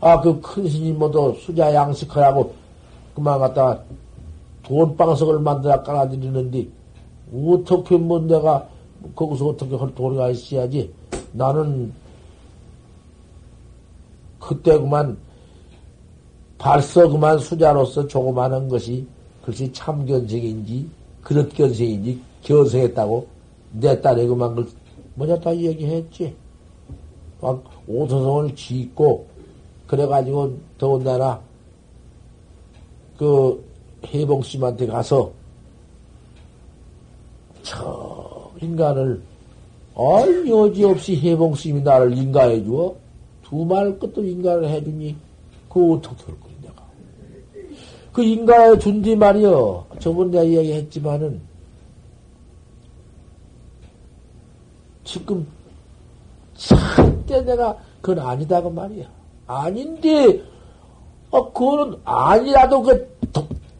[0.00, 2.54] 아, 그 큰 스님 모두 수자 양식하라고,
[3.14, 3.82] 그만 갖다가
[4.62, 6.66] 돈방석을 만들어 깔아드리는데,
[7.32, 8.66] 어떻게 뭐 내가
[9.14, 10.90] 거기서 어떻게 할 도리가 있어야지.
[11.32, 11.92] 나는
[14.40, 15.16] 그때 그만
[16.56, 19.06] 발서 그만 수자로서 조그마한 것이
[19.44, 20.88] 글쎄 참견생인지
[21.22, 23.26] 그릇견생인지 견성했다고
[23.72, 24.66] 내 딸이 그만
[25.18, 26.34] 그 뭐냐 다 얘기했지.
[27.40, 29.26] 막 오소성을 짓고
[29.86, 31.40] 그래가지고 더군다나
[33.16, 33.64] 그
[34.06, 35.32] 해봉씨한테 가서
[37.62, 39.20] 저 인간을
[39.96, 42.94] 아이 여지없이 해봉스님이 나를 인가해 주어?
[43.42, 45.16] 두 말 끝도 인가를 해주니
[45.68, 46.82] 그 어떻게 할 거야 내가.
[48.12, 49.86] 그 인가해 준뒤 말이여.
[49.98, 51.40] 저번 내가 이야기했지만은
[55.08, 55.46] 지금
[56.54, 59.06] 절대 내가 그건 아니다 그 말이야.
[59.46, 60.42] 아닌데
[61.30, 63.18] 어 그거는 아니라도 그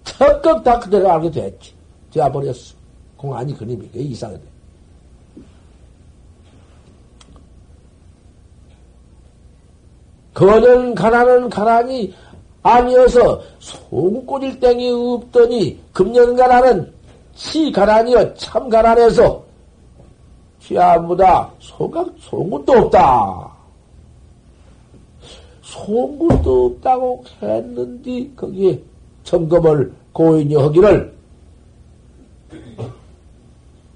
[0.04, 1.74] 적극 다 그대로 알게 됐지.
[2.10, 2.74] 되어버렸어.
[3.18, 3.90] 공안이 그림이.
[3.92, 4.40] 이상하대.
[10.32, 12.14] 거는 가난은 가난이
[12.62, 16.90] 아니어서 송꽃일 땡이 없더니 금년 가난은
[17.34, 19.47] 치 가난이여 참 가난해서
[20.68, 23.50] 취아무다 소각 송곳도 없다.
[25.62, 28.78] 송곳도 없다고 했는데 거기에
[29.24, 31.16] 점검을 고인이 하기를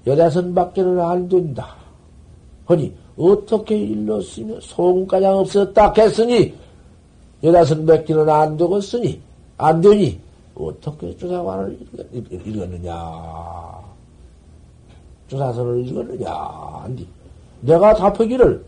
[0.07, 1.75] 열다섯밖에는 안 된다.
[2.67, 6.53] 허니 어떻게 일렀으며 소금가장 없었다 했으니
[7.43, 9.21] 열다섯밖에는 안 되겠으니
[9.57, 10.19] 안 되니
[10.55, 11.77] 어떻게 조사관을
[12.11, 13.92] 읽었느냐
[15.33, 16.31] 조사서를 읽었느냐
[16.83, 17.07] 안디
[17.61, 18.63] 내가 답하기를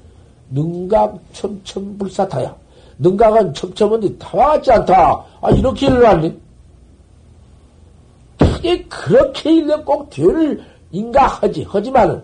[0.51, 2.55] 능각 첨첨 불사타야
[2.97, 6.45] 능각은 첨첨은데 다와같지 않다 아 이렇게 일어났니
[8.37, 11.63] 그게 그렇게 일러 꼭 뒤를 인가하지.
[11.63, 12.21] 하지만은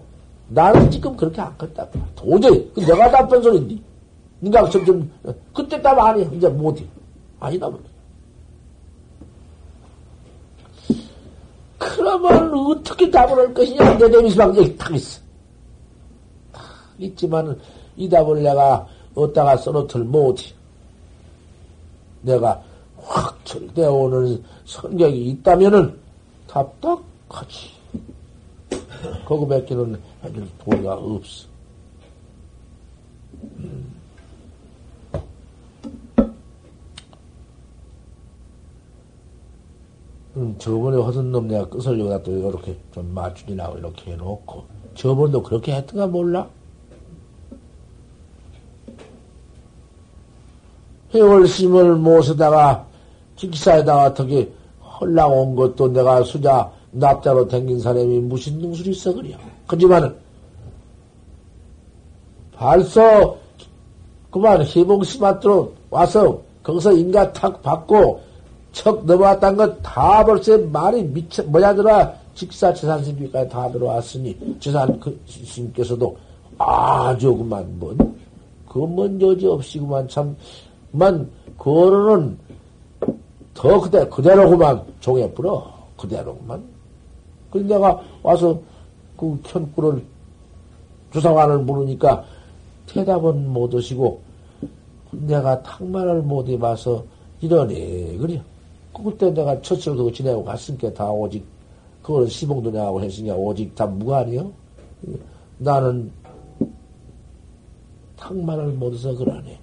[0.50, 1.88] 나는 지금 그렇게 안 컸다.
[2.16, 3.76] 도저히 그 내가 답변 소리인데.
[4.40, 5.08] 네가 점점
[5.54, 6.84] 그때 답 아니 이제 못해.
[7.40, 7.80] 아니다 뭐.
[12.20, 13.98] 그러면 어떻게 답을 할 것이냐?
[13.98, 15.22] 내 내미수방 여기 탁 있어.
[16.52, 16.64] 탁
[16.98, 17.58] 있지만은
[17.96, 18.86] 이 답을 내가
[19.16, 20.54] 어디다가 써놓들 못해.
[22.22, 22.62] 내가
[22.98, 25.98] 확 절대어 오는 성격이 있다면은
[26.48, 27.72] 답답하지.
[29.26, 31.48] 거기 밖에는 해줄 도리가 없어.
[33.42, 34.01] 음.
[40.38, 44.64] 음, 저번에 허선 놈 내가 끝을 여기다 또 이렇게 좀 맞추리라고 이렇게 해놓고,
[44.96, 46.48] 저번도 그렇게 했던가 몰라?
[51.14, 52.88] 해월심을 모셔다가,
[53.36, 54.50] 직사에다가 어떻게
[54.82, 59.36] 헐랑 온 것도 내가 수자 납자로 댕긴 사람이 무슨 능술이 있어 그려.
[59.68, 60.16] 하지만은
[62.54, 63.38] 벌써
[64.30, 68.22] 그만 희봉스마트로 와서 거기서 인가 탁 받고
[68.72, 72.14] 척 넘어왔다는 것다 벌써 말이 미쳐 뭐냐더라.
[72.34, 75.20] 직사 재산신비까지 다 들어왔으니 재산 그
[76.58, 77.98] 아주 그만 뭔
[78.68, 80.36] 그먼 여지 없이 그만 참
[80.92, 82.38] 만 그거는
[83.54, 85.72] 더 그대 그대로구만 종에 불어.
[85.98, 86.64] 그대로구만.
[87.50, 88.60] 그래서 내가 와서
[89.18, 90.04] 그 현구를
[91.14, 92.24] 주사관을 물으니까
[92.88, 94.22] 대답은 못 하시고
[95.12, 97.04] 내가 탕만을 못 해봐서
[97.42, 98.42] 이러네 그래.
[99.04, 101.44] 그때 내가 첫째로 그거 지내고 갔으니까 다 오직
[102.02, 104.52] 그걸 시봉도 내하고 했으니까 오직 다 무관이요.
[105.58, 106.12] 나는
[108.18, 109.60] 탕만을 못 해서 그러네.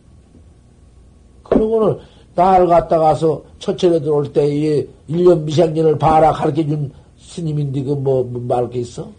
[1.43, 1.99] 그러고는
[2.35, 8.41] 날 갔다 가서 첫째로 들어올 때에 1년 미생년을 봐라 가르쳐 준 스님인데 그 뭐, 뭐
[8.43, 9.11] 말할 게 있어?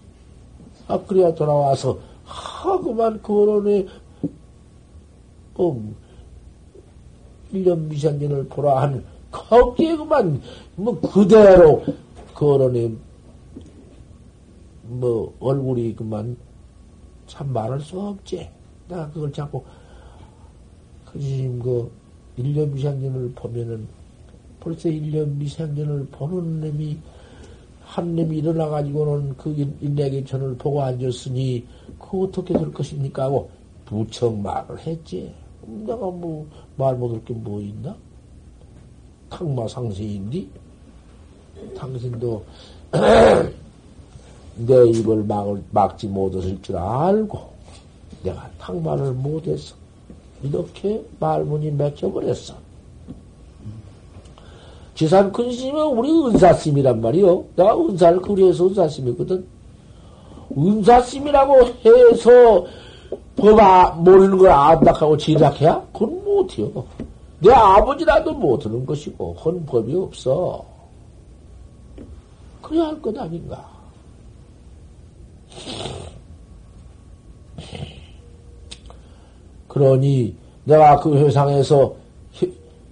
[0.87, 3.85] 아, 그래야 돌아와서 하고만 거론에
[5.53, 5.93] 뭐
[7.53, 10.41] 1년 미생년을 보라 한 거기에 그만
[10.75, 11.83] 뭐 그대로
[12.33, 12.91] 거론에
[14.83, 16.35] 뭐 얼굴이 그만
[17.27, 18.49] 참 말할 수 없지.
[18.87, 19.63] 내가 그걸 자꾸
[21.05, 21.91] 그 스님 그
[22.37, 23.87] 1년 미생년을 보면은
[24.59, 26.97] 벌써 1년 미생년을 보는 놈이
[27.81, 29.49] 한님이 일어나가지고는 그
[29.81, 31.65] 인내기천을 보고 앉았으니,
[31.97, 33.23] 그 어떻게 될 것입니까?
[33.23, 33.49] 하고
[33.85, 35.33] 부쩍 말을 했지.
[35.65, 37.95] 내가 뭐, 말 못할 게 뭐 있나?
[39.29, 40.49] 탕마상세인디?
[41.77, 42.43] 당신도
[44.55, 47.39] 내 입을 막을, 막지 못했을 줄 알고
[48.23, 49.75] 내가 탕마를 못했어.
[50.43, 52.55] 이렇게 말문이 맥혀버렸어.
[54.95, 57.45] 지산 근심은 우리 은사심이란 말이요.
[57.55, 59.45] 내가 은사를 그리해서 은사심이거든.
[60.57, 61.55] 은사심이라고
[61.85, 62.65] 해서
[63.37, 65.81] 법아 모르는 걸 안닥하고 지락해야?
[65.93, 66.85] 그건 못해요.
[67.39, 70.65] 내 아버지라도 못하는 것이고, 그건 법이 없어.
[72.61, 73.79] 그래야 할 것 아닌가.
[79.67, 80.35] 그러니
[80.65, 81.93] 내가 그 회상에서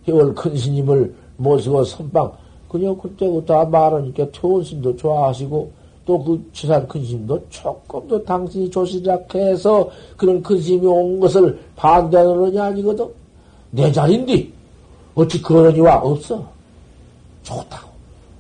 [0.08, 2.32] 해월 큰 스님을 모시고 선방
[2.70, 5.72] 그냥 그때부터 말하니까 퇴원심도 좋아하시고
[6.06, 12.66] 또그 치산 큰 스님도 조금 더 당신이 조시락 해서 그런 큰 스님이 온 것을 반대하느냐
[12.66, 13.08] 아니거든
[13.72, 14.48] 내 자리인데
[15.16, 16.46] 어찌 그러니와 없어
[17.44, 17.90] 좋다고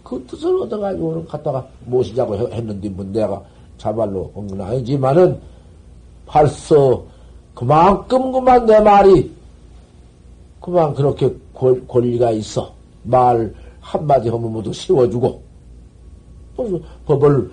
[0.03, 3.41] 그 뜻을 얻어가지고는 갔다가 모시자고 했는데 뭐 내가
[3.77, 5.39] 자발로 온 건 아니지만은
[6.25, 7.03] 벌써
[7.53, 9.31] 그만큼 그만 내 말이
[10.61, 11.33] 그만 그렇게
[11.87, 12.71] 권리가 있어.
[13.03, 15.41] 말 한마디 하면 모두 씌워주고.
[16.55, 17.51] 벌써 법을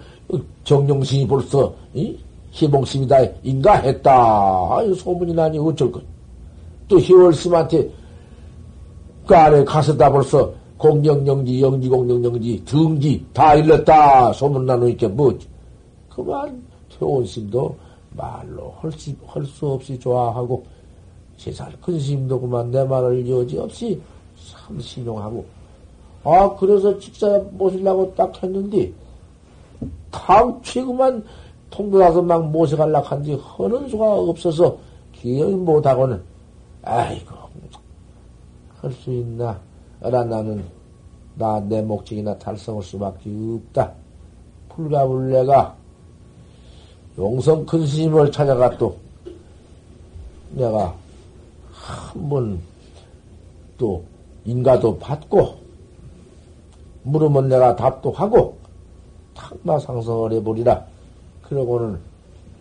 [0.65, 2.17] 정령신이 벌써 이?
[2.51, 4.13] 희봉심이다 인가 했다.
[4.77, 6.03] 아유 소문이 나니 어쩔 것.
[6.95, 7.91] 또 희월심한테
[9.27, 15.49] 그 안에 가서다 벌써 공경영지 영지공경영지 등지 다 일렀다 소문 나누니까 뭐지.
[16.09, 16.63] 그만
[16.97, 17.77] 태원심도
[18.13, 18.73] 말로
[19.27, 20.65] 할수 없이 좋아하고
[21.83, 24.01] 큰 스님도 그만 내 말을 여지없이
[24.53, 25.45] 참 신용하고
[26.23, 28.93] 아 그래서 직사 모시려고 딱 했는데
[30.13, 31.25] 당최 그만
[31.71, 34.77] 통도나서 막 모셔갈라 한지 하는 수가 없어서
[35.13, 36.34] 기억이 못하고는
[36.85, 37.35] 아이고
[38.81, 39.59] 할 수 있나
[40.01, 40.65] 어라 나는
[41.37, 43.93] 나 내 목적이나 달성할 수밖에 없다
[44.69, 45.75] 불가불내가
[47.19, 48.97] 용성 큰 스님을 찾아가 또
[50.53, 50.95] 내가
[51.73, 52.61] 한 번
[53.77, 54.05] 또
[54.45, 55.57] 인가도 받고
[57.03, 58.57] 물으면 내가 답도 하고
[59.35, 60.87] 탁마 상성을 해버리라.
[61.43, 61.99] 그러고는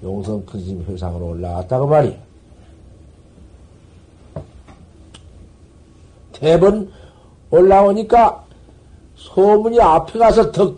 [0.01, 2.17] 용성 큰 스님 회상으로 올라왔다고 말이야.
[6.43, 6.91] 대번
[7.51, 8.43] 올라오니까
[9.15, 10.77] 소문이 앞에 가서 덕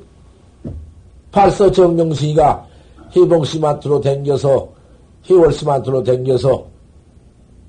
[1.32, 2.68] 발서 정령스이가
[3.16, 4.70] 해봉시마트로 댕겨서,
[5.28, 6.66] 해월시마트로 댕겨서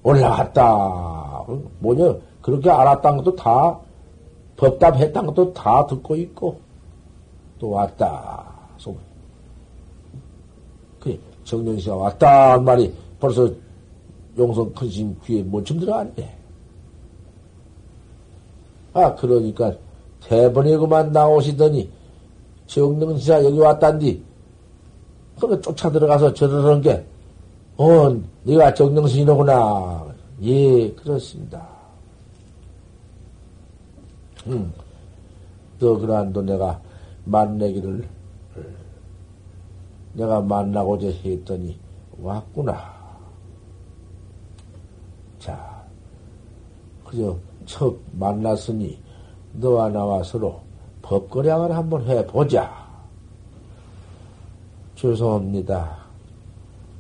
[0.03, 1.45] 올라갔다.
[1.79, 3.79] 뭐냐, 그렇게 알았다는 것도 다,
[4.57, 6.61] 법답했다는 것도 다 듣고 있고,
[7.59, 8.45] 또 왔다.
[8.77, 9.01] 소문.
[11.01, 12.59] 그래, 정령씨가 왔다.
[12.59, 13.51] 말이 벌써
[14.39, 16.36] 용성 큰심 귀에 뭔좀 들어갔네.
[18.97, 19.75] 아, 그러니까
[20.23, 21.91] 대번에 그만 나오시더니
[22.67, 24.25] 정령씨가 여기 왔단디
[25.39, 27.05] 그러니까 쫓아 들어가서 저러는 게,
[27.77, 28.11] 어,
[28.45, 30.07] 네가 정령신이로구나.
[30.43, 31.68] 예, 그렇습니다.
[34.47, 34.73] 음,
[35.79, 36.81] 또 그러한도 내가
[37.27, 38.09] 만나기를,
[40.14, 41.79] 내가 만나고자 했더니
[42.18, 42.97] 왔구나.
[45.39, 45.85] 자,
[47.05, 47.37] 그저
[47.67, 48.99] 첫 만났으니
[49.55, 50.63] 너와 나와 서로
[51.03, 52.87] 법거량을 한번 해보자.
[54.95, 55.99] 죄송합니다.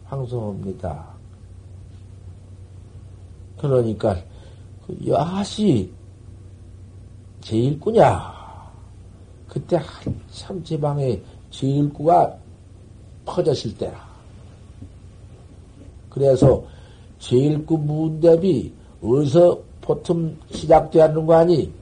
[0.04, 1.06] 황송합니다.
[3.58, 4.16] 그러니까
[4.86, 5.90] 그 여하시
[7.40, 8.36] 제일구냐?
[9.48, 11.20] 그때 한참 제방에
[11.50, 12.36] 제일구가
[13.24, 14.06] 퍼졌을 때라.
[16.10, 16.62] 그래서
[17.18, 18.72] 제일구 문대비
[19.02, 21.72] 어디서 보통 시작되는 거 아니?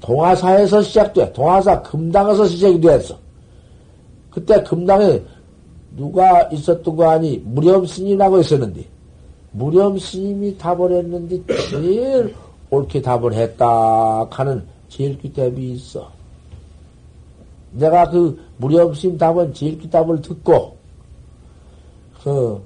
[0.00, 1.32] 동화사에서 시작돼.
[1.32, 3.18] 동화사 금당에서 시작이 됐어.
[4.30, 5.22] 그때 금당에
[5.96, 7.38] 누가 있었던 거 아니?
[7.38, 8.84] 무렴스님이라고 있었는데,
[9.52, 12.34] 무렴스님이 답을 했는데, 제일
[12.70, 16.10] 옳게 답을 했다 하는 제일 귀답이 있어.
[17.72, 20.76] 내가 그 무렴스님 답은 제일 귀답을 듣고,
[22.22, 22.62] 그,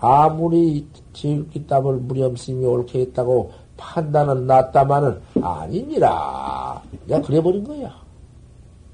[0.00, 6.82] 아무리 제일 귀답을 무렴스님이 옳게 했다고 판단은 났다마는 아니니라.
[7.06, 7.94] 내가 그래버린 거야.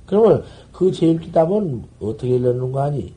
[0.06, 3.14] 그러면 그 제일 기답은 어떻게 내는 거 아니?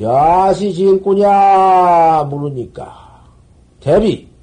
[0.00, 3.22] 야시 제일꾸냐 물으니까
[3.80, 4.34] 대비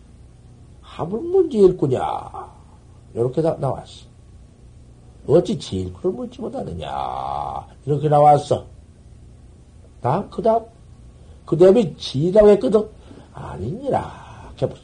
[1.02, 2.00] 답을 문제 일구냐?
[3.14, 4.06] 이렇게 다 나왔어.
[5.28, 6.88] 어찌 제일구를 묻지 못하느냐?
[7.86, 8.66] 이렇게 나왔어.
[10.02, 10.64] 다, 그 다음,
[11.52, 12.88] 그 다음에 지라고 했거든.
[13.34, 14.54] 아니니라.
[14.62, 14.84] 해보지.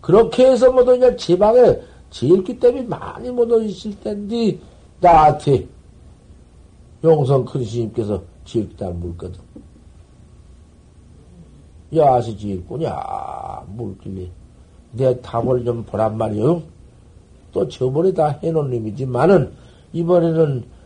[0.00, 1.80] 그렇게 해서 뭐도 이제 지방에
[2.10, 4.60] 지일기 때문에 많이 묻어 있을 텐데,
[5.00, 5.66] 나한테
[7.02, 9.40] 용성 큰 스님께서 지일기다 물거든.
[11.96, 14.30] 야시 지일구냐, 물길래.
[14.92, 16.62] 내 답을 좀 보란 말이요.
[17.50, 19.52] 또 저번에 다 해놓은 놈이지만은,
[19.92, 20.77] 이번에는,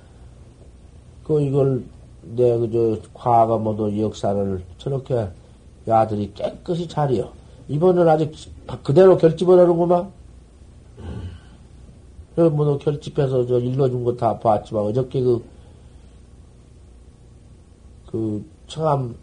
[1.24, 1.85] 그, 이걸,
[2.23, 2.70] 내, 그,
[3.03, 5.28] 저, 과거 모두 역사를 저렇게
[5.86, 7.32] 야들이 깨끗이 차려.
[7.69, 8.32] 이번은 아직
[8.82, 10.11] 그대로 결집을 하는구만.
[12.35, 15.44] 그, 뭐, 결집해서 저 일러준 거 다 봤지만, 어저께 그,
[18.07, 19.15] 그, 청암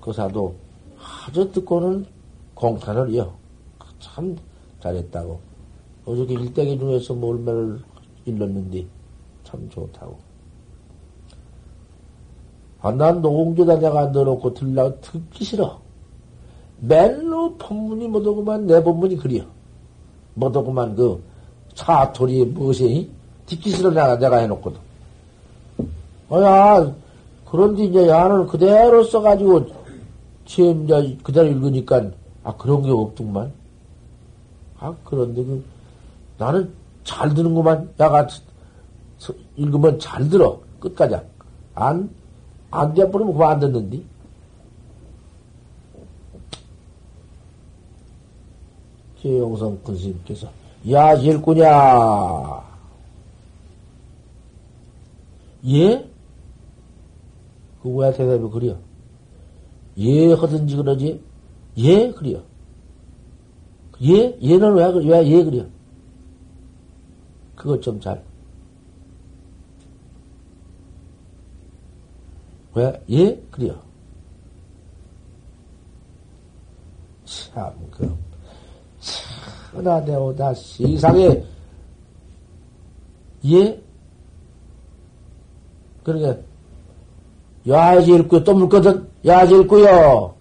[0.00, 0.54] 거사도
[1.26, 2.06] 아주 듣고는
[2.54, 3.32] 공탄을 이어.
[4.00, 4.36] 참
[4.80, 5.40] 잘했다고.
[6.04, 7.80] 어저께 일대기 중에서 뭐 얼마를
[8.24, 8.86] 일렀는데,
[9.44, 10.27] 참 좋다고.
[12.80, 15.80] 아, 난 노공조다 내가 넣어놓고 들라고 듣기 싫어.
[16.80, 19.44] 맨로 법문이 뭐더구만, 내 법문이 그려.
[20.34, 21.20] 뭐더구만, 그,
[21.74, 23.10] 사토리 무엇이
[23.46, 24.78] 듣기 싫어 내가, 내가 해놓거든.
[26.30, 26.94] 어 야,
[27.50, 29.66] 그런데 이제 야는 그대로 써가지고,
[30.44, 32.10] 이제 그대로 읽으니까,
[32.44, 33.52] 아, 그런 게 없더구만.
[34.78, 35.64] 아, 그런데 그,
[36.38, 36.72] 나는
[37.02, 37.90] 잘 드는구만.
[37.98, 38.28] 야가
[39.56, 40.60] 읽으면 잘 들어.
[40.78, 41.16] 끝까지.
[41.74, 42.08] 안,
[42.70, 44.04] 안 돼버리면 그거 안 듣는디.
[49.20, 50.48] 최용성 군스님께서
[50.92, 52.68] 야 일구냐
[55.66, 56.08] 예?
[57.82, 58.76] 그 왜 대답이 그려?
[59.98, 61.20] 예 하든지 그러지?
[61.78, 62.40] 예 그려.
[64.02, 64.38] 예?
[64.42, 65.64] 얘는 왜, 왜, 예 그려?
[67.56, 68.22] 그것 좀 잘.
[72.78, 73.42] 왜, 예?
[73.50, 73.74] 그려.
[77.24, 78.16] 참, 그,
[79.72, 81.44] 천하대오다 세상에
[83.44, 83.82] 예?
[86.04, 86.40] 그러니까
[87.66, 90.34] 야지 읽고 또 묻거든 야지 읽고요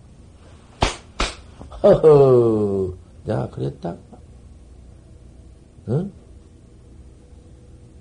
[1.83, 2.93] 허허
[3.25, 3.95] 내가 그랬다
[5.89, 6.11] 응?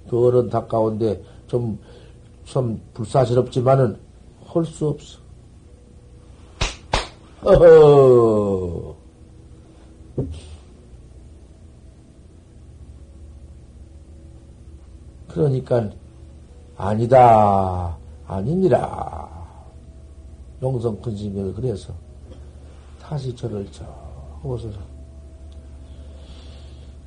[0.08, 1.78] 그 어른 가까운데 좀,
[2.44, 4.05] 좀 불사스럽지만은
[4.56, 5.18] 할 수 없어.
[7.44, 8.96] 허허.
[15.28, 15.90] 그러니까
[16.76, 17.96] 아니다.
[18.26, 19.36] 아니니라.
[20.62, 21.92] 용성 큰스님이 그래서
[23.00, 23.84] 다시 저를 저
[24.42, 24.78] 오소서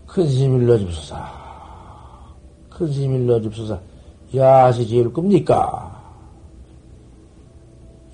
[0.05, 1.15] 큰스님 일러주소서
[2.69, 3.80] 큰스님 일러주소서
[4.35, 5.89] 야시 제일 겁니까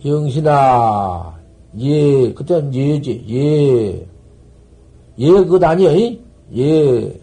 [0.06, 1.40] 영신아
[1.80, 4.16] 예 그땐 예지 예
[5.18, 5.92] 예 그것 아니여
[6.56, 7.22] 예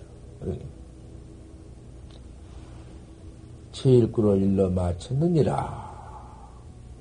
[3.72, 5.90] 제일구를 일러 마쳤느니라.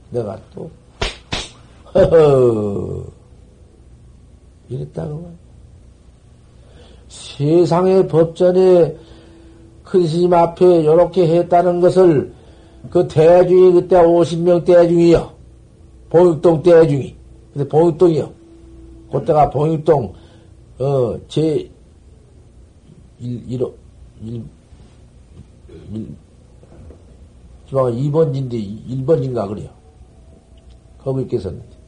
[0.09, 0.69] 내가 또,
[1.93, 3.05] 허허,
[4.69, 5.31] 이랬다고.
[7.07, 8.95] 세상의 법전에
[9.83, 12.33] 큰 스님 앞에 이렇게 했다는 것을
[12.89, 15.30] 그 대중이 그때 50명 대중이요.
[16.11, 17.15] 봉육동 대중이.
[17.53, 18.31] 근데 봉육동이요.
[19.11, 20.13] 그때가 봉육동,
[20.79, 21.69] 어, 제,
[23.19, 23.73] 1, 1호,
[24.21, 24.43] 1,
[25.93, 26.15] 1,
[27.67, 28.51] 지방은 2번인데
[28.89, 29.69] 1번인가 그래요.
[31.03, 31.81] 거기 계셨는데.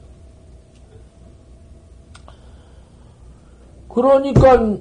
[3.89, 4.77] 그러니까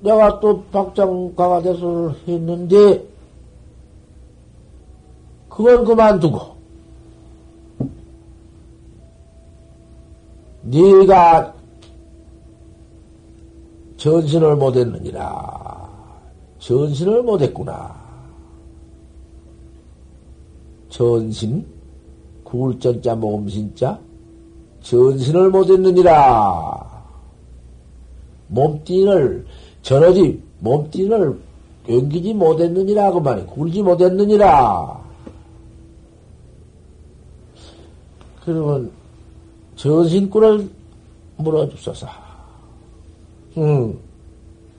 [0.00, 3.04] 내가 또 박장 강화대소를 했는데
[5.48, 6.56] 그걸 그만두고
[10.62, 11.54] 네가
[13.96, 15.90] 전신을 못했느니라.
[16.58, 18.00] 전신을 못했구나.
[20.88, 21.66] 전신,
[22.44, 23.98] 굴전자 모음신자,
[24.82, 27.04] 전신을 못했느니라.
[28.48, 29.46] 몸뚱이를,
[29.82, 31.40] 전어지 몸뚱이를
[31.88, 33.46] 연기지 못했느니라, 그 말이.
[33.46, 35.02] 굴지 못했느니라.
[38.44, 38.90] 그러면,
[39.76, 40.70] 전신꾼을
[41.36, 42.06] 물어줍소서.
[43.58, 43.98] 응,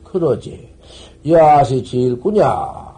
[0.04, 0.70] 그러지.
[1.28, 2.94] 야시 지일꾼이야.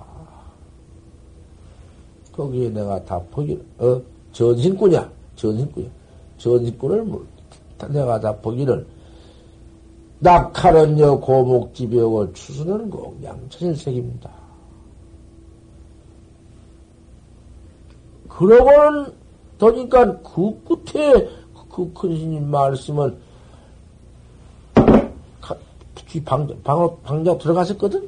[2.32, 4.02] 거기에 내가 다 포기, 어,
[4.32, 5.10] 전신꾼이야.
[5.36, 5.90] 전신꾼이야.
[6.38, 7.06] 전직꾼을
[7.90, 8.86] 내가 다 보기를
[10.20, 14.32] 낙하는요 고목집이고 추수는 공양천일색입니다.
[18.30, 19.14] 그러고는
[19.58, 21.30] 더니까 그 끝에
[21.76, 23.18] 그 큰 스님 말씀을
[26.24, 28.02] 방, 방, 방장 들어갔었거든?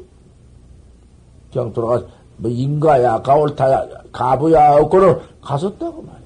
[1.52, 2.06] 그냥 들어가서,
[2.38, 6.22] 뭐, 인가야, 가올타야, 가부야, 없고는 갔었다고 말이야.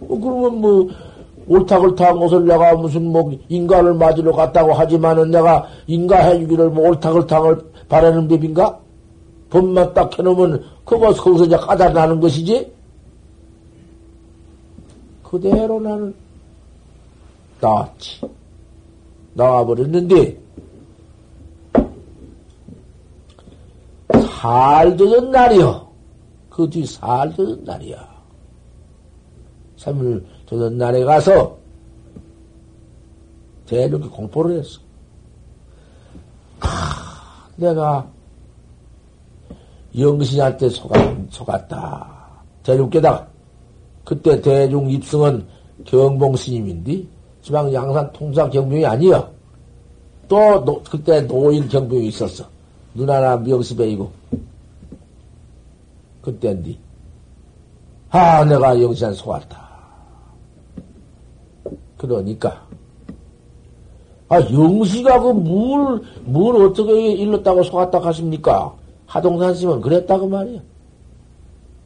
[0.00, 0.88] 어, 그러면 뭐,
[1.46, 7.60] 옳다그옳다한 것을 내가 무슨 뭐, 인가를 맞으러 갔다고 하지만은 내가 인가 해주기를 뭐, 옳다그옳다을
[7.90, 8.78] 바라는 법인가?
[9.50, 12.72] 법만 딱 해놓으면, 그거 거기서 이제 까달나는 것이지?
[15.22, 16.14] 그대로 나는
[17.60, 18.20] 나왔지.
[19.34, 20.46] 나와버렸는데,
[24.40, 25.86] 살 되던 날이요.
[26.50, 28.16] 그 뒤 살 되던 날이야.
[29.76, 31.58] 3일 되던 날에 가서
[33.66, 34.80] 대륙에 공포를 했어.
[36.60, 38.08] 아, 내가
[39.98, 40.98] 영신한테 속았,
[41.30, 42.16] 속았다.
[42.62, 43.28] 대륙계다가
[44.04, 45.46] 그때 대중 입승은
[45.84, 47.04] 경봉 스님인데
[47.46, 49.30] 지방 양산 통사 경병이 아니야.
[50.26, 52.44] 또 노, 그때 노인 경병이 있었어.
[52.92, 54.10] 누나나 명수배이고
[56.22, 56.76] 그때인데
[58.10, 59.64] 아 내가 영시한 속았다.
[61.96, 62.66] 그러니까
[64.28, 68.74] 아 영시가 그물뭘 뭘 어떻게 일렀다고 속았다 하십니까?
[69.06, 70.60] 하동산 스님은 그랬다고 말이야.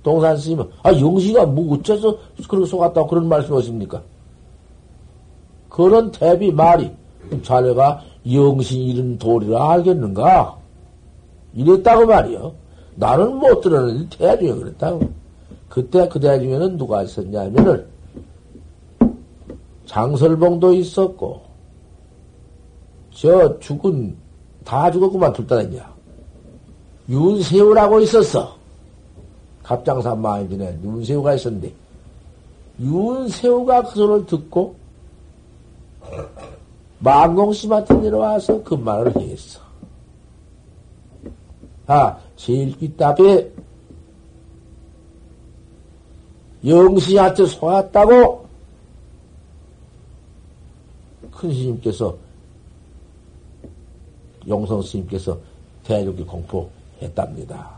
[0.02, 2.16] 동산 스님은, 아, 영시가 뭐 어째서
[2.48, 4.02] 그렇게 속았다고 그런 말씀 하십니까?
[5.70, 6.90] 그런 대비 말이,
[7.42, 10.58] 자네가 영신 이런 도리를 알겠는가?
[11.54, 12.52] 이랬다고 말이요.
[12.96, 15.08] 나는 못 들었는데 대중에 그랬다고.
[15.68, 17.86] 그때 그 대중에는 누가 있었냐면은,
[19.86, 21.40] 장설봉도 있었고,
[23.12, 24.16] 저 죽은,
[24.64, 25.88] 다 죽었구만 둘 다랬냐.
[27.08, 28.56] 윤세우라고 있었어.
[29.62, 31.72] 갑장산 마을전에 윤세우가 있었는데,
[32.80, 34.79] 윤세우가 그 소리를 듣고,
[36.98, 39.60] 망공씨한테 내려와서 그 말을 했어.
[41.86, 43.50] 아, 제일 뒷답에
[46.64, 48.46] 영시한테 속았다고
[51.32, 52.16] 큰 스님께서
[54.46, 55.38] 용성 스님께서
[55.84, 57.70] 대륙에 공포했답니다.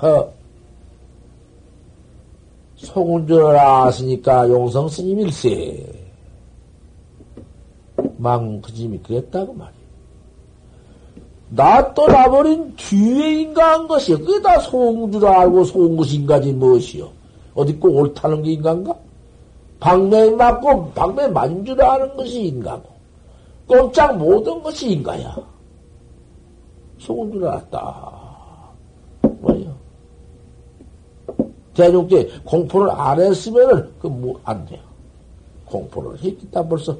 [0.00, 0.32] 허,
[2.76, 6.03] 속은 줄 알았으니까 용성 스님일세.
[8.24, 9.84] 망, 그 스님이 그랬다고 말이야.
[11.50, 14.18] 나 떠나버린 뒤에 인가한 것이요.
[14.18, 17.10] 그게 다 속은 줄 알고 속은 것인가지 무엇이요.
[17.54, 18.94] 어디 꼭 옳다는 게 인간가?
[19.78, 22.88] 방매에 맞고 방매에 맞은 줄 아는 것이 인가고.
[23.66, 25.36] 꼼짝 못한 것이 인가야.
[26.98, 28.24] 속은 줄 알았다.
[31.74, 34.80] 대중께 공포를 안 했으면은, 그, 뭐, 안 돼요.
[35.66, 36.96] 공포를 했겠다, 벌써.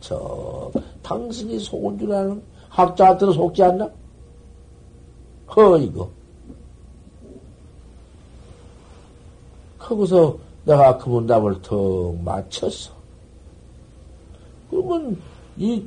[0.00, 0.70] 저,
[1.02, 3.90] 당신이 속은 줄 아는 학자한테는 속지 않나?
[5.54, 6.08] 허, 이거.
[9.78, 12.92] 거기서 내가 그 문답을 턱 맞췄어.
[14.70, 15.18] 그러면,
[15.56, 15.82] 이,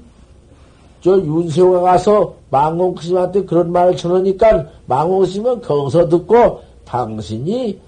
[1.01, 7.79] 저 윤세호가 가서 망공스님한테 그런 말을 전하니까 망공스님은 거기서 듣고 당신이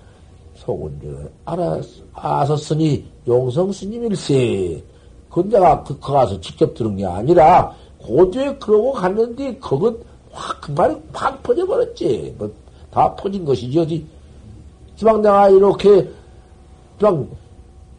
[0.56, 4.84] 속은 줄 알았, 아셨으니 용성 스님일세.
[5.34, 9.96] 그건 내가 그, 그 가서 직접 들은 게 아니라, 고조에 그러고 갔는데, 그것
[10.32, 12.36] 확, 그 말이 확 퍼져버렸지.
[12.38, 12.52] 뭐,
[12.92, 14.06] 다 퍼진 것이지, 어디.
[14.96, 16.08] 지방 내가 이렇게,
[17.00, 17.28] 그냥,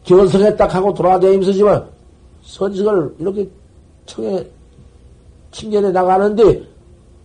[0.05, 1.85] 견성했다 하고 돌아다니면서지만,
[2.43, 3.49] 선식을 이렇게
[4.05, 4.47] 청에,
[5.51, 6.63] 칭견해 나가는데,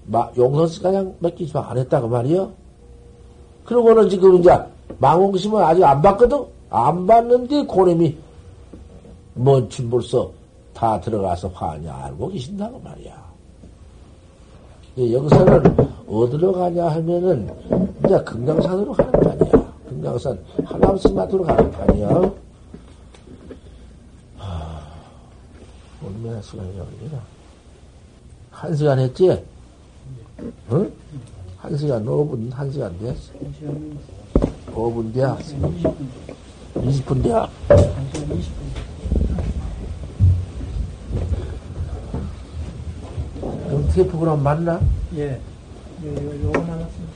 [0.07, 2.51] 마, 용선씨 그냥 맡기지만 안 했다고 말이요.
[3.65, 4.51] 그러고는 지금 이제,
[4.99, 6.45] 망홍심은 아직 안 봤거든?
[6.69, 8.17] 안 봤는데 고놈이
[9.35, 10.31] 뭔 진 벌써
[10.75, 13.31] 다 들어가서 화냐 알고 계신다고 말이야.
[14.99, 15.77] 여기서는
[16.09, 17.49] 어디로 가냐 하면은
[18.05, 19.73] 이제 금강산으로 가는 판이야.
[19.89, 22.09] 금강산 하남스마트로 가는 판이야.
[26.03, 27.21] 얼마나 시간이 걸리나?
[28.51, 29.45] 한 시간 했지?
[30.73, 30.93] 응?
[31.59, 33.33] 한 시간, 5분, 한 시간 됐어.
[34.75, 35.37] 5분 뒤야.
[36.75, 37.49] 20분 뒤야.
[37.69, 38.41] 그
[43.71, 44.81] 럼 테이프 그럼 맞나?
[45.17, 45.41] 예.
[46.05, 47.10] 요, 요, 요거 나갔습니다.